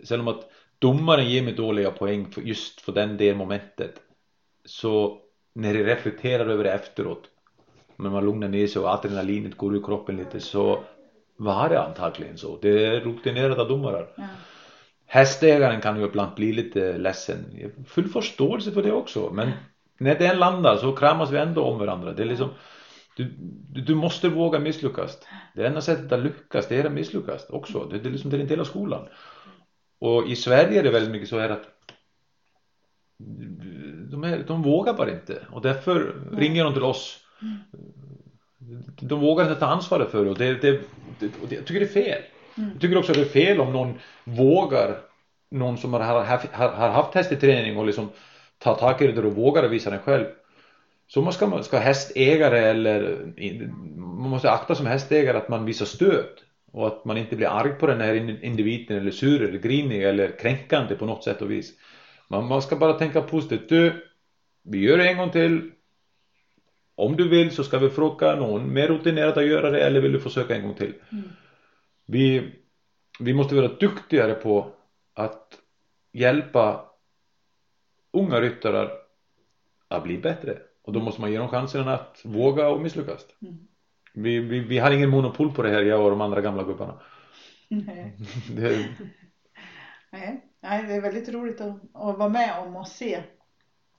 Sen 0.03 0.19
om 0.19 0.27
att 0.27 0.51
domaren 0.79 1.29
ger 1.29 1.43
mig 1.43 1.53
dåliga 1.53 1.91
poäng 1.91 2.31
för 2.31 2.41
just 2.41 2.81
för 2.81 2.91
den 2.91 3.17
det 3.17 3.35
momentet. 3.35 4.01
Så 4.65 5.21
när 5.53 5.75
jag 5.75 5.87
reflekterar 5.87 6.47
över 6.47 6.63
det 6.63 6.73
efteråt, 6.73 7.29
men 7.95 8.11
man 8.11 8.25
lugnar 8.25 8.47
ner 8.47 8.67
sig 8.67 8.81
och 8.81 8.89
adrenalinet 8.89 9.57
går 9.57 9.75
ur 9.75 9.83
kroppen 9.83 10.17
lite 10.17 10.39
så 10.39 10.83
var 11.43 11.69
det 11.69 11.81
antagligen 11.81 12.37
så. 12.37 12.59
Det 12.61 12.85
är 12.85 12.99
rutinerade 12.99 13.67
domare. 13.67 14.05
Ja. 14.15 14.23
Hästägaren 15.05 15.81
kan 15.81 15.99
ju 15.99 16.05
ibland 16.05 16.35
bli 16.35 16.53
lite 16.53 16.97
ledsen. 16.97 17.37
Full 17.87 18.07
förståelse 18.07 18.71
för 18.71 18.83
det 18.83 18.91
också. 18.91 19.29
Men 19.33 19.51
när 19.97 20.19
den 20.19 20.39
landar 20.39 20.77
så 20.77 20.95
kramas 20.95 21.31
vi 21.31 21.37
ändå 21.37 21.63
om 21.63 21.79
varandra. 21.79 22.13
Det 22.13 22.23
är 22.23 22.25
liksom, 22.25 22.49
du, 23.15 23.23
du 23.81 23.95
måste 23.95 24.29
våga 24.29 24.59
misslyckas. 24.59 25.17
Det 25.55 25.67
enda 25.67 25.81
sättet 25.81 26.11
att 26.11 26.23
lyckas 26.23 26.67
det 26.67 26.75
är 26.75 26.85
att 26.85 26.91
misslyckas 26.91 27.49
också. 27.49 27.85
Det, 27.85 27.99
det, 27.99 28.09
är 28.09 28.11
liksom, 28.11 28.29
det 28.31 28.37
är 28.37 28.41
en 28.41 28.47
del 28.47 28.59
av 28.59 28.65
skolan. 28.65 29.07
Och 29.99 30.27
i 30.27 30.35
Sverige 30.35 30.79
är 30.79 30.83
det 30.83 30.91
väldigt 30.91 31.11
mycket 31.11 31.29
så 31.29 31.39
här 31.39 31.49
att 31.49 31.63
de, 34.11 34.23
är, 34.23 34.43
de 34.47 34.63
vågar 34.63 34.93
bara 34.93 35.11
inte. 35.11 35.47
Och 35.51 35.61
därför 35.61 36.13
ringer 36.31 36.63
de 36.63 36.73
till 36.73 36.83
oss. 36.83 37.17
De 39.01 39.19
vågar 39.19 39.43
inte 39.43 39.59
ta 39.59 39.65
ansvaret 39.65 40.11
för 40.11 40.25
det 40.25 40.31
och 40.31 40.37
det, 40.37 40.61
det, 40.61 40.79
det, 41.19 41.55
jag 41.55 41.65
tycker 41.65 41.79
det 41.79 41.85
är 41.85 42.03
fel. 42.03 42.21
Mm. 42.57 42.69
Jag 42.71 42.81
tycker 42.81 42.97
också 42.97 43.11
att 43.11 43.17
det 43.17 43.23
är 43.23 43.45
fel 43.45 43.61
om 43.61 43.73
någon 43.73 43.99
vågar 44.23 44.97
någon 45.51 45.77
som 45.77 45.93
har, 45.93 45.99
har, 45.99 46.67
har 46.67 46.89
haft 46.89 47.15
hästträning 47.15 47.77
och 47.77 47.85
liksom 47.85 48.09
tar 48.57 48.75
tag 48.75 49.01
i 49.01 49.07
det 49.07 49.21
och 49.21 49.35
vågar 49.35 49.67
visa 49.67 49.89
den 49.89 49.99
själv. 49.99 50.25
Så 51.07 51.21
man 51.21 51.33
ska, 51.33 51.63
ska 51.63 51.77
hästägare 51.77 52.59
eller 52.59 53.17
man 53.97 54.29
måste 54.29 54.51
akta 54.51 54.75
som 54.75 54.85
hästägare 54.85 55.37
att 55.37 55.49
man 55.49 55.65
visar 55.65 55.85
stöd 55.85 56.25
och 56.71 56.87
att 56.87 57.05
man 57.05 57.17
inte 57.17 57.35
blir 57.35 57.47
arg 57.47 57.71
på 57.71 57.87
den 57.87 58.01
här 58.01 58.43
individen 58.45 58.97
eller 58.97 59.11
sur 59.11 59.43
eller 59.43 59.59
grinig 59.59 60.03
eller 60.03 60.39
kränkande 60.39 60.95
på 60.95 61.05
något 61.05 61.23
sätt 61.23 61.41
och 61.41 61.51
vis. 61.51 61.73
Man, 62.27 62.47
man 62.47 62.61
ska 62.61 62.75
bara 62.75 62.93
tänka 62.93 63.21
positivt. 63.21 63.69
Du, 63.69 64.05
vi 64.63 64.79
gör 64.79 64.97
det 64.97 65.09
en 65.09 65.17
gång 65.17 65.29
till. 65.29 65.71
Om 67.01 67.17
du 67.17 67.29
vill 67.29 67.51
så 67.51 67.63
ska 67.63 67.77
vi 67.77 67.89
fråga 67.89 68.35
någon 68.35 68.73
mer 68.73 68.87
rutinerad 68.87 69.37
att 69.37 69.45
göra 69.45 69.69
det 69.69 69.83
eller 69.83 70.01
vill 70.01 70.11
du 70.11 70.19
försöka 70.19 70.55
en 70.55 70.63
gång 70.63 70.75
till. 70.75 70.93
Mm. 71.11 71.23
Vi, 72.05 72.53
vi 73.19 73.33
måste 73.33 73.55
vara 73.55 73.67
duktigare 73.67 74.33
på 74.33 74.73
att 75.13 75.59
hjälpa 76.13 76.85
unga 78.13 78.41
ryttare 78.41 78.89
att 79.87 80.03
bli 80.03 80.17
bättre 80.17 80.57
och 80.83 80.93
då 80.93 80.99
måste 80.99 81.21
man 81.21 81.31
ge 81.31 81.37
dem 81.37 81.47
chansen 81.47 81.87
att 81.87 82.21
våga 82.23 82.67
och 82.67 82.81
misslyckas. 82.81 83.25
Mm. 83.41 83.57
Vi, 84.13 84.39
vi, 84.39 84.59
vi 84.59 84.77
har 84.77 84.91
ingen 84.91 85.09
monopol 85.09 85.51
på 85.51 85.61
det 85.61 85.69
här 85.69 85.81
jag 85.81 86.03
och 86.03 86.09
de 86.09 86.21
andra 86.21 86.41
gamla 86.41 86.63
gubbarna. 86.63 86.99
Nej. 87.67 88.17
det... 88.55 88.87
Nej. 90.11 90.47
Det 90.61 90.67
är 90.67 91.01
väldigt 91.01 91.29
roligt 91.29 91.61
att, 91.61 91.75
att 91.93 92.17
vara 92.17 92.29
med 92.29 92.59
om 92.59 92.75
och 92.75 92.87
se. 92.87 93.23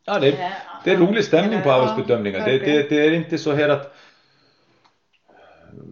Ja, 0.05 0.19
det 0.19 0.29
är, 0.29 0.53
det 0.85 0.91
är 0.91 0.97
rolig 0.97 1.25
stämning 1.25 1.63
på 1.63 1.73
arbetsbedömningar. 1.73 2.39
Ja, 2.39 2.45
det, 2.47 2.59
det, 2.59 2.89
det 2.89 3.07
är 3.07 3.13
inte 3.13 3.39
så 3.39 3.53
här 3.53 3.69
att 3.69 3.95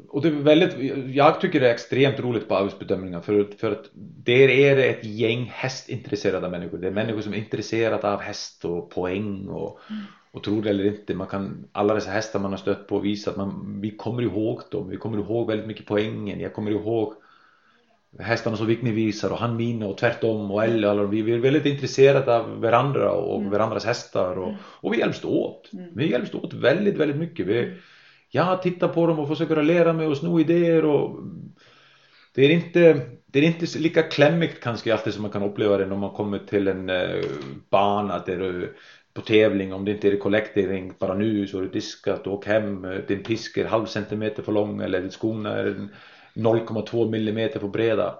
och 0.08 0.22
det 0.22 0.28
är 0.28 0.32
väldigt, 0.32 0.76
jag 1.14 1.40
tycker 1.40 1.60
det 1.60 1.68
är 1.68 1.74
extremt 1.74 2.20
roligt 2.20 2.48
på 2.48 2.56
arbetsbedömningar 2.56 3.20
för, 3.20 3.46
för 3.58 3.72
att 3.72 3.90
där 4.24 4.48
är 4.48 4.76
det 4.76 4.86
ett 4.86 5.04
gäng 5.04 5.50
hästintresserade 5.54 6.48
människor. 6.48 6.78
Det 6.78 6.86
är 6.86 6.90
människor 6.92 7.20
som 7.20 7.32
är 7.32 7.38
intresserade 7.38 8.12
av 8.12 8.20
häst 8.20 8.64
och 8.64 8.90
poäng 8.90 9.48
och, 9.48 9.80
mm. 9.90 10.02
och 10.32 10.42
tror 10.42 10.62
det 10.62 10.70
eller 10.70 10.84
inte. 10.84 11.14
Man 11.14 11.26
kan, 11.26 11.68
alla 11.72 11.94
dessa 11.94 12.10
hästar 12.10 12.40
man 12.40 12.50
har 12.50 12.58
stött 12.58 12.88
på 12.88 12.98
visa 12.98 13.30
att 13.30 13.36
man, 13.36 13.80
vi 13.80 13.90
kommer 13.90 14.22
ihåg 14.22 14.62
dem. 14.70 14.88
Vi 14.88 14.96
kommer 14.96 15.18
ihåg 15.18 15.46
väldigt 15.46 15.66
mycket 15.66 15.86
poängen. 15.86 16.40
Jag 16.40 16.54
kommer 16.54 16.70
ihåg 16.70 17.14
hästarna 18.18 18.56
som 18.56 18.66
Vickny 18.66 18.92
visar 18.92 19.30
och 19.30 19.38
han 19.38 19.56
mina 19.56 19.86
och 19.86 19.98
tvärtom 19.98 20.50
och 20.50 20.62
alla, 20.62 20.90
alla 20.90 21.02
vi 21.02 21.32
är 21.32 21.38
väldigt 21.38 21.66
intresserade 21.66 22.36
av 22.36 22.60
varandra 22.60 23.12
och 23.12 23.40
mm. 23.40 23.50
varandras 23.50 23.84
hästar 23.84 24.38
och, 24.38 24.48
mm. 24.48 24.58
och 24.64 24.92
vi 24.92 24.98
hjälps 24.98 25.24
åt. 25.24 25.72
Mm. 25.72 25.90
Vi 25.94 26.10
hjälps 26.10 26.34
åt 26.34 26.54
väldigt, 26.54 26.96
väldigt 26.96 27.18
mycket. 27.18 27.46
Vi, 27.46 27.58
mm 27.58 27.74
jag 28.30 28.62
tittar 28.62 28.88
på 28.88 29.06
dem 29.06 29.18
och 29.18 29.28
försöker 29.28 29.62
lära 29.62 29.92
mig 29.92 30.06
och 30.06 30.16
sno 30.16 30.40
idéer 30.40 30.84
och 30.84 31.20
det 32.34 32.44
är 32.44 32.50
inte 32.50 33.00
det 33.26 33.38
är 33.38 33.42
inte 33.42 33.78
lika 33.78 34.02
klämmigt 34.02 34.62
kanske 34.62 34.92
alltid 34.92 35.14
som 35.14 35.22
man 35.22 35.30
kan 35.30 35.42
uppleva 35.42 35.76
det 35.76 35.86
när 35.86 35.96
man 35.96 36.10
kommer 36.10 36.38
till 36.38 36.68
en 36.68 36.90
uh, 36.90 37.24
bana 37.70 38.18
där 38.26 38.70
på 39.14 39.20
tävling 39.20 39.72
om 39.72 39.84
det 39.84 39.90
inte 39.90 40.08
är 40.08 40.16
collecting 40.16 40.92
bara 40.98 41.14
nu 41.14 41.46
så 41.46 41.58
är 41.58 41.62
det 41.62 41.68
diskat 41.68 42.26
och 42.26 42.32
åk 42.32 42.46
hem 42.46 42.86
din 43.08 43.22
pisk 43.22 43.56
är 43.56 43.64
halv 43.64 43.86
centimeter 43.86 44.42
för 44.42 44.52
lång 44.52 44.80
eller 44.80 45.08
skorna 45.08 45.56
är 45.56 45.88
0,2 46.34 47.10
millimeter 47.10 47.60
för 47.60 47.68
breda 47.68 48.14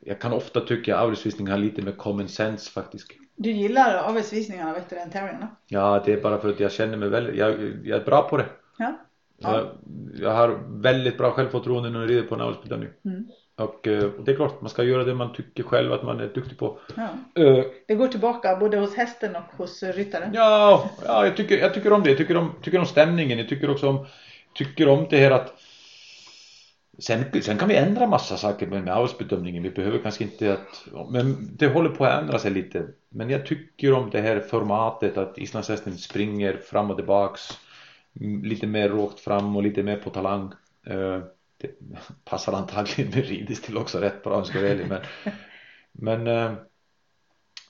jag 0.00 0.20
kan 0.20 0.32
ofta 0.32 0.60
tycka 0.60 0.96
att 0.96 1.02
avelsvisning 1.02 1.48
har 1.48 1.58
lite 1.58 1.82
med 1.82 1.96
common 1.96 2.28
sense 2.28 2.70
faktiskt 2.70 3.12
du 3.36 3.50
gillar 3.50 3.94
avelsvisningarna 3.94 4.72
bättre 4.72 4.96
än 4.96 5.10
tävlingarna? 5.10 5.48
Ja, 5.68 6.02
det 6.04 6.12
är 6.12 6.20
bara 6.20 6.38
för 6.38 6.48
att 6.48 6.60
jag 6.60 6.72
känner 6.72 6.96
mig 6.96 7.08
väldigt, 7.08 7.36
jag, 7.36 7.50
jag 7.84 8.00
är 8.00 8.04
bra 8.04 8.22
på 8.22 8.36
det. 8.36 8.46
Ja. 8.78 8.94
ja. 9.38 9.56
Jag, 9.56 9.66
jag 10.20 10.30
har 10.30 10.58
väldigt 10.68 11.18
bra 11.18 11.30
självförtroende 11.30 11.90
när 11.90 12.00
jag 12.00 12.10
rider 12.10 12.22
på 12.22 12.34
en 12.34 12.40
avelsbedömning. 12.40 12.88
Mm. 13.04 13.26
Och, 13.56 13.88
eh, 13.88 14.04
och, 14.04 14.24
det 14.24 14.32
är 14.32 14.36
klart, 14.36 14.60
man 14.60 14.70
ska 14.70 14.82
göra 14.82 15.04
det 15.04 15.14
man 15.14 15.32
tycker 15.32 15.62
själv 15.62 15.92
att 15.92 16.02
man 16.02 16.20
är 16.20 16.26
duktig 16.34 16.58
på. 16.58 16.78
Ja. 16.96 17.08
Uh, 17.42 17.64
det 17.86 17.94
går 17.94 18.08
tillbaka 18.08 18.56
både 18.56 18.78
hos 18.78 18.96
hästen 18.96 19.36
och 19.36 19.56
hos 19.56 19.82
ryttaren? 19.82 20.30
Ja, 20.34 20.90
ja 21.04 21.24
jag, 21.24 21.36
tycker, 21.36 21.58
jag 21.58 21.74
tycker 21.74 21.92
om 21.92 22.02
det. 22.02 22.08
Jag 22.08 22.18
tycker 22.18 22.36
om, 22.36 22.52
tycker 22.62 22.78
om 22.78 22.86
stämningen. 22.86 23.38
Jag 23.38 23.48
tycker 23.48 23.70
också 23.70 23.88
om, 23.88 24.06
tycker 24.54 24.88
om 24.88 25.06
det 25.10 25.16
här 25.16 25.30
att 25.30 25.54
Sen, 26.98 27.42
sen 27.42 27.58
kan 27.58 27.68
vi 27.68 27.76
ändra 27.76 28.06
massa 28.06 28.36
saker 28.36 28.66
med, 28.66 28.84
med 28.84 28.94
arbetsbedömningen. 28.96 29.62
Vi 29.62 29.70
behöver 29.70 29.98
kanske 29.98 30.24
inte 30.24 30.52
att... 30.52 30.88
Men 31.10 31.56
det 31.56 31.66
håller 31.66 31.90
på 31.90 32.04
att 32.04 32.22
ändra 32.22 32.38
sig 32.38 32.50
lite. 32.50 32.88
Men 33.08 33.30
jag 33.30 33.46
tycker 33.46 33.92
om 33.92 34.10
det 34.10 34.20
här 34.20 34.40
formatet 34.40 35.16
att 35.16 35.38
islandshästen 35.38 35.98
springer 35.98 36.56
fram 36.56 36.90
och 36.90 36.96
tillbaks. 36.96 37.40
Lite 38.42 38.66
mer 38.66 38.88
rakt 38.88 39.20
fram 39.20 39.56
och 39.56 39.62
lite 39.62 39.82
mer 39.82 39.96
på 39.96 40.10
talang. 40.10 40.52
Eh, 40.86 41.20
Det 41.56 41.70
passar 42.24 42.52
antagligen 42.52 43.10
med 43.14 43.24
ridstil 43.26 43.76
också 43.76 43.98
rätt 43.98 44.22
bra 44.22 44.32
om 44.32 44.38
jag 44.38 44.46
ska 44.46 44.58
vara 44.60 44.70
ärlig. 44.70 44.86
Men, 44.88 45.00
men 45.92 46.26
eh, 46.26 46.52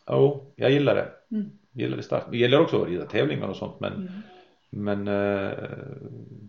jo, 0.09 0.53
jag 0.57 0.71
gillar 0.71 0.95
det. 0.95 1.09
Mm. 1.31 1.51
Gillar 1.73 1.97
det 1.97 2.03
starkt. 2.03 2.27
Jag 2.27 2.37
gillar 2.37 2.61
också 2.61 2.83
att 2.83 2.89
rida 2.89 3.05
tävlingar 3.07 3.49
och 3.49 3.57
sånt 3.57 3.81
men 3.81 3.93
Mm. 4.73 5.05
men 5.05 5.09
eh, 5.09 5.53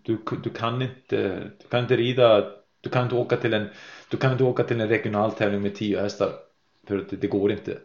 du, 0.03 0.17
du 0.43 0.49
kan 0.49 0.81
inte 0.81 1.39
du 1.61 1.67
kan 1.69 1.79
inte 1.79 1.97
rida 1.97 2.45
du 2.83 2.89
kan 2.89 3.03
inte 3.03 3.15
åka 3.15 3.37
till 3.37 3.53
en 3.53 3.67
du 4.09 4.17
kan 4.17 4.31
inte 4.31 4.43
åka 4.43 4.63
till 4.63 4.81
en 4.81 4.87
regional 4.89 5.31
tävling 5.31 5.61
med 5.61 5.75
10 5.75 6.01
hästar 6.01 6.29
för 6.87 6.97
att 6.97 7.09
det, 7.09 7.15
det 7.15 7.27
går 7.27 7.51
inte. 7.51 7.77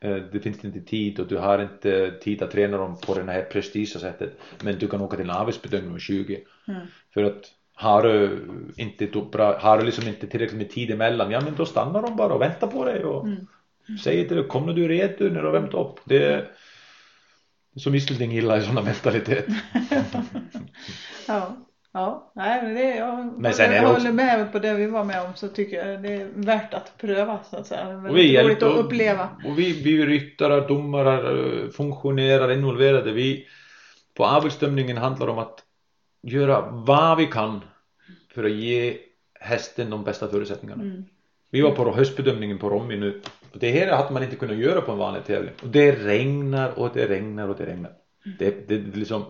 Eh, 0.00 0.16
det 0.32 0.40
finns 0.40 0.64
inte 0.64 0.80
tid 0.80 1.20
och 1.20 1.26
du 1.26 1.36
har 1.36 1.58
inte 1.62 2.10
tid 2.10 2.42
att 2.42 2.50
träna 2.50 2.76
dem 2.76 2.96
på 3.06 3.14
det 3.14 3.32
här 3.32 3.42
prestigea 3.42 4.00
sättet 4.00 4.38
men 4.62 4.78
du 4.78 4.88
kan 4.88 5.00
åka 5.00 5.16
till 5.16 5.24
en 5.30 5.36
arbetsbedömning 5.36 5.92
med 5.92 6.00
20 6.00 6.44
Mm. 6.68 6.86
för 7.14 7.22
att 7.24 7.42
har 7.74 8.02
du 8.02 8.38
inte 8.76 9.06
bra, 9.32 9.58
har 9.58 9.78
du 9.78 9.84
liksom 9.84 10.08
inte 10.08 10.26
tillräckligt 10.26 10.58
med 10.58 10.70
tid 10.70 10.90
emellan 10.90 11.30
ja 11.30 11.40
men 11.40 11.54
då 11.54 11.64
stannar 11.66 12.02
de 12.02 12.16
bara 12.16 12.34
och 12.34 12.40
väntar 12.40 12.66
på 12.66 12.84
dig 12.84 13.04
och 13.04 13.26
Mm. 13.26 13.98
säger 13.98 14.24
till 14.28 14.36
dig 14.36 14.46
kom 14.48 14.66
när 14.66 14.72
du 14.72 14.84
är 14.84 14.88
redo 14.88 15.24
när 15.24 15.40
du 15.40 15.46
har 15.46 15.60
värmt 15.60 15.74
upp? 15.74 16.00
Det 16.04 16.46
som 17.76 17.94
Islanding 17.94 18.32
gillar 18.32 18.60
sån 18.60 18.74
mentalitet. 18.74 19.46
Ja, 21.28 21.56
ja, 21.92 22.32
nej 22.34 22.62
men 22.62 22.74
det, 22.74 22.96
jag, 22.96 23.32
Men 23.38 23.52
sen 23.52 23.72
jag 23.72 23.84
också- 23.84 23.94
håller 23.94 24.12
med 24.12 24.52
på 24.52 24.58
det 24.58 24.74
vi 24.74 24.86
var 24.86 25.04
med 25.04 25.22
om 25.22 25.34
så 25.34 25.48
tycker 25.48 25.86
jag 25.86 26.02
det 26.02 26.14
är 26.14 26.28
värt 26.34 26.74
att 26.74 26.98
pröva 26.98 27.38
så 27.50 27.56
att 27.56 27.66
säga. 27.66 27.88
Och 27.88 28.16
vi 28.16 28.42
roligt 28.42 28.62
att 28.62 28.76
uppleva. 28.76 29.28
Och 29.44 29.58
vi, 29.58 29.82
vi 29.82 30.06
ryttare, 30.06 30.60
domare, 30.60 31.70
funktionärer, 31.70 32.52
involverade. 32.52 33.12
Vi, 33.12 33.46
på 34.14 34.26
arbetsdömningen 34.26 34.96
handlar 34.96 35.26
det 35.26 35.32
om 35.32 35.38
att 35.38 35.64
göra 36.22 36.60
vad 36.70 37.18
vi 37.18 37.26
kan 37.26 37.60
för 38.34 38.44
att 38.44 38.50
ge 38.50 38.96
hästen 39.40 39.90
de 39.90 40.04
bästa 40.04 40.28
förutsättningarna. 40.28 40.82
Mm. 40.82 41.04
Vi 41.50 41.60
var 41.60 41.70
på 41.70 41.92
höstbedömningen 41.92 42.58
på 42.58 42.70
Rommi 42.70 42.96
nu. 42.96 43.20
Och 43.52 43.58
det 43.58 43.70
här 43.70 43.96
hade 43.96 44.12
man 44.12 44.22
inte 44.22 44.36
kunnat 44.36 44.56
göra 44.56 44.80
på 44.80 44.92
en 44.92 44.98
vanlig 44.98 45.24
tävling. 45.24 45.52
Och 45.62 45.68
det 45.68 45.92
regnar 45.92 46.78
och 46.78 46.90
det 46.94 47.06
regnar 47.08 47.48
och 47.48 47.56
det 47.56 47.66
regnar. 47.66 47.92
Det, 48.38 48.68
det, 48.68 48.78
det 48.78 48.96
liksom, 48.96 49.24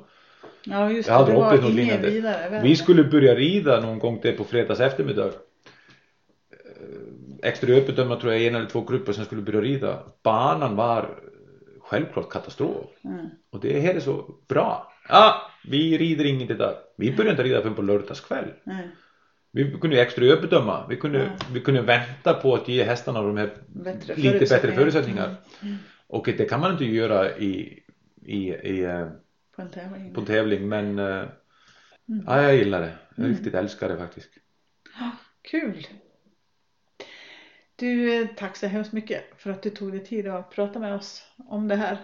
Ja 0.64 0.90
just 0.90 1.08
Jag 1.08 1.14
hade 1.14 1.26
det, 1.26 1.32
det 1.32 1.40
var 1.40 1.56
något 1.56 1.70
vidare 1.72 2.50
väder. 2.50 2.62
vi 2.62 2.76
skulle 2.76 3.04
börja 3.04 3.34
rida 3.34 3.80
någon 3.80 3.98
gång 3.98 4.20
där 4.22 4.32
på 4.32 4.44
fredags 4.44 4.80
eftermiddag. 4.80 5.26
Eh, 5.26 5.32
Extra 7.42 7.74
öppet 7.74 7.96
tror 7.96 8.32
jag 8.32 8.42
en 8.42 8.54
eller 8.54 8.66
två 8.66 8.80
grupper 8.80 9.12
som 9.12 9.24
skulle 9.24 9.42
börja 9.42 9.60
rida. 9.60 10.02
Banan 10.22 10.76
var 10.76 11.08
självklart 11.80 12.30
katastrof. 12.30 12.86
Mm. 13.04 13.26
Och 13.50 13.60
det 13.60 13.80
här 13.80 13.94
är 13.94 14.00
så 14.00 14.34
bra. 14.48 14.92
Ja, 15.08 15.42
vi 15.64 15.98
rider 15.98 16.24
inget 16.24 16.50
idag. 16.50 16.74
Vi 16.96 17.10
började 17.16 17.30
inte 17.30 17.42
rida 17.42 17.60
förrän 17.62 17.74
på 17.74 17.82
lördagskväll. 17.82 18.44
Nej, 18.64 18.88
Vi 19.52 19.70
kunde 19.80 19.96
ju 19.96 20.02
extra 20.02 20.24
öppedöma. 20.24 20.86
Vi 20.88 20.96
kunde, 20.96 21.18
Ja. 21.18 21.46
vi 21.52 21.60
kunde 21.60 21.82
vänta 21.82 22.34
på 22.34 22.54
att 22.54 22.68
ge 22.68 22.84
hästarna 22.84 23.22
de 23.22 23.36
här 23.36 23.50
bättre 23.66 24.14
lite 24.14 24.38
bättre 24.38 24.72
förutsättningar. 24.72 24.74
förutsättningar. 24.74 25.36
Mm. 25.62 25.76
Och 26.06 26.24
det 26.38 26.44
kan 26.50 26.60
man 26.60 26.72
inte 26.72 26.84
göra 26.84 27.36
i, 27.36 27.82
i, 28.24 28.38
i, 28.48 28.84
eh, 28.84 29.06
På 29.58 29.62
en 29.62 29.70
tävling. 29.70 30.14
på 30.14 30.20
tävling 30.24 30.68
men 30.68 30.98
eh, 30.98 31.24
Mm. 32.08 32.24
ja, 32.26 32.42
jag 32.42 32.54
gillar 32.56 32.80
det. 32.80 32.92
Jag 33.16 33.24
Mm. 33.24 33.36
riktigt 33.36 33.54
älskar 33.54 33.88
det 33.88 33.98
faktiskt. 33.98 34.30
Kul! 35.42 35.86
Du, 37.76 38.22
eh, 38.22 38.28
tack 38.36 38.56
så 38.56 38.66
hemskt 38.66 38.92
mycket 38.92 39.24
för 39.36 39.50
att 39.50 39.62
du 39.62 39.70
tog 39.70 39.92
dig 39.92 40.04
tid 40.04 40.26
att 40.28 40.50
prata 40.50 40.78
med 40.78 40.94
oss 40.94 41.22
om 41.36 41.68
det 41.68 41.76
här. 41.76 41.98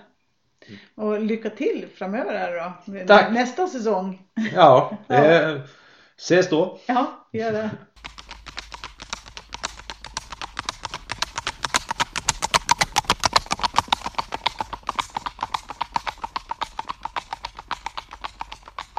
Och 0.94 1.20
lycka 1.20 1.50
till 1.50 1.86
framöver 1.94 2.38
här 2.38 2.74
då. 2.92 3.06
Tack. 3.06 3.32
Nästa 3.32 3.66
säsong. 3.66 4.22
Ja, 4.54 4.96
det 5.08 5.62
ses 6.16 6.48
då. 6.50 6.78
Ja, 6.86 7.28
gör 7.32 7.52
det. 7.52 7.70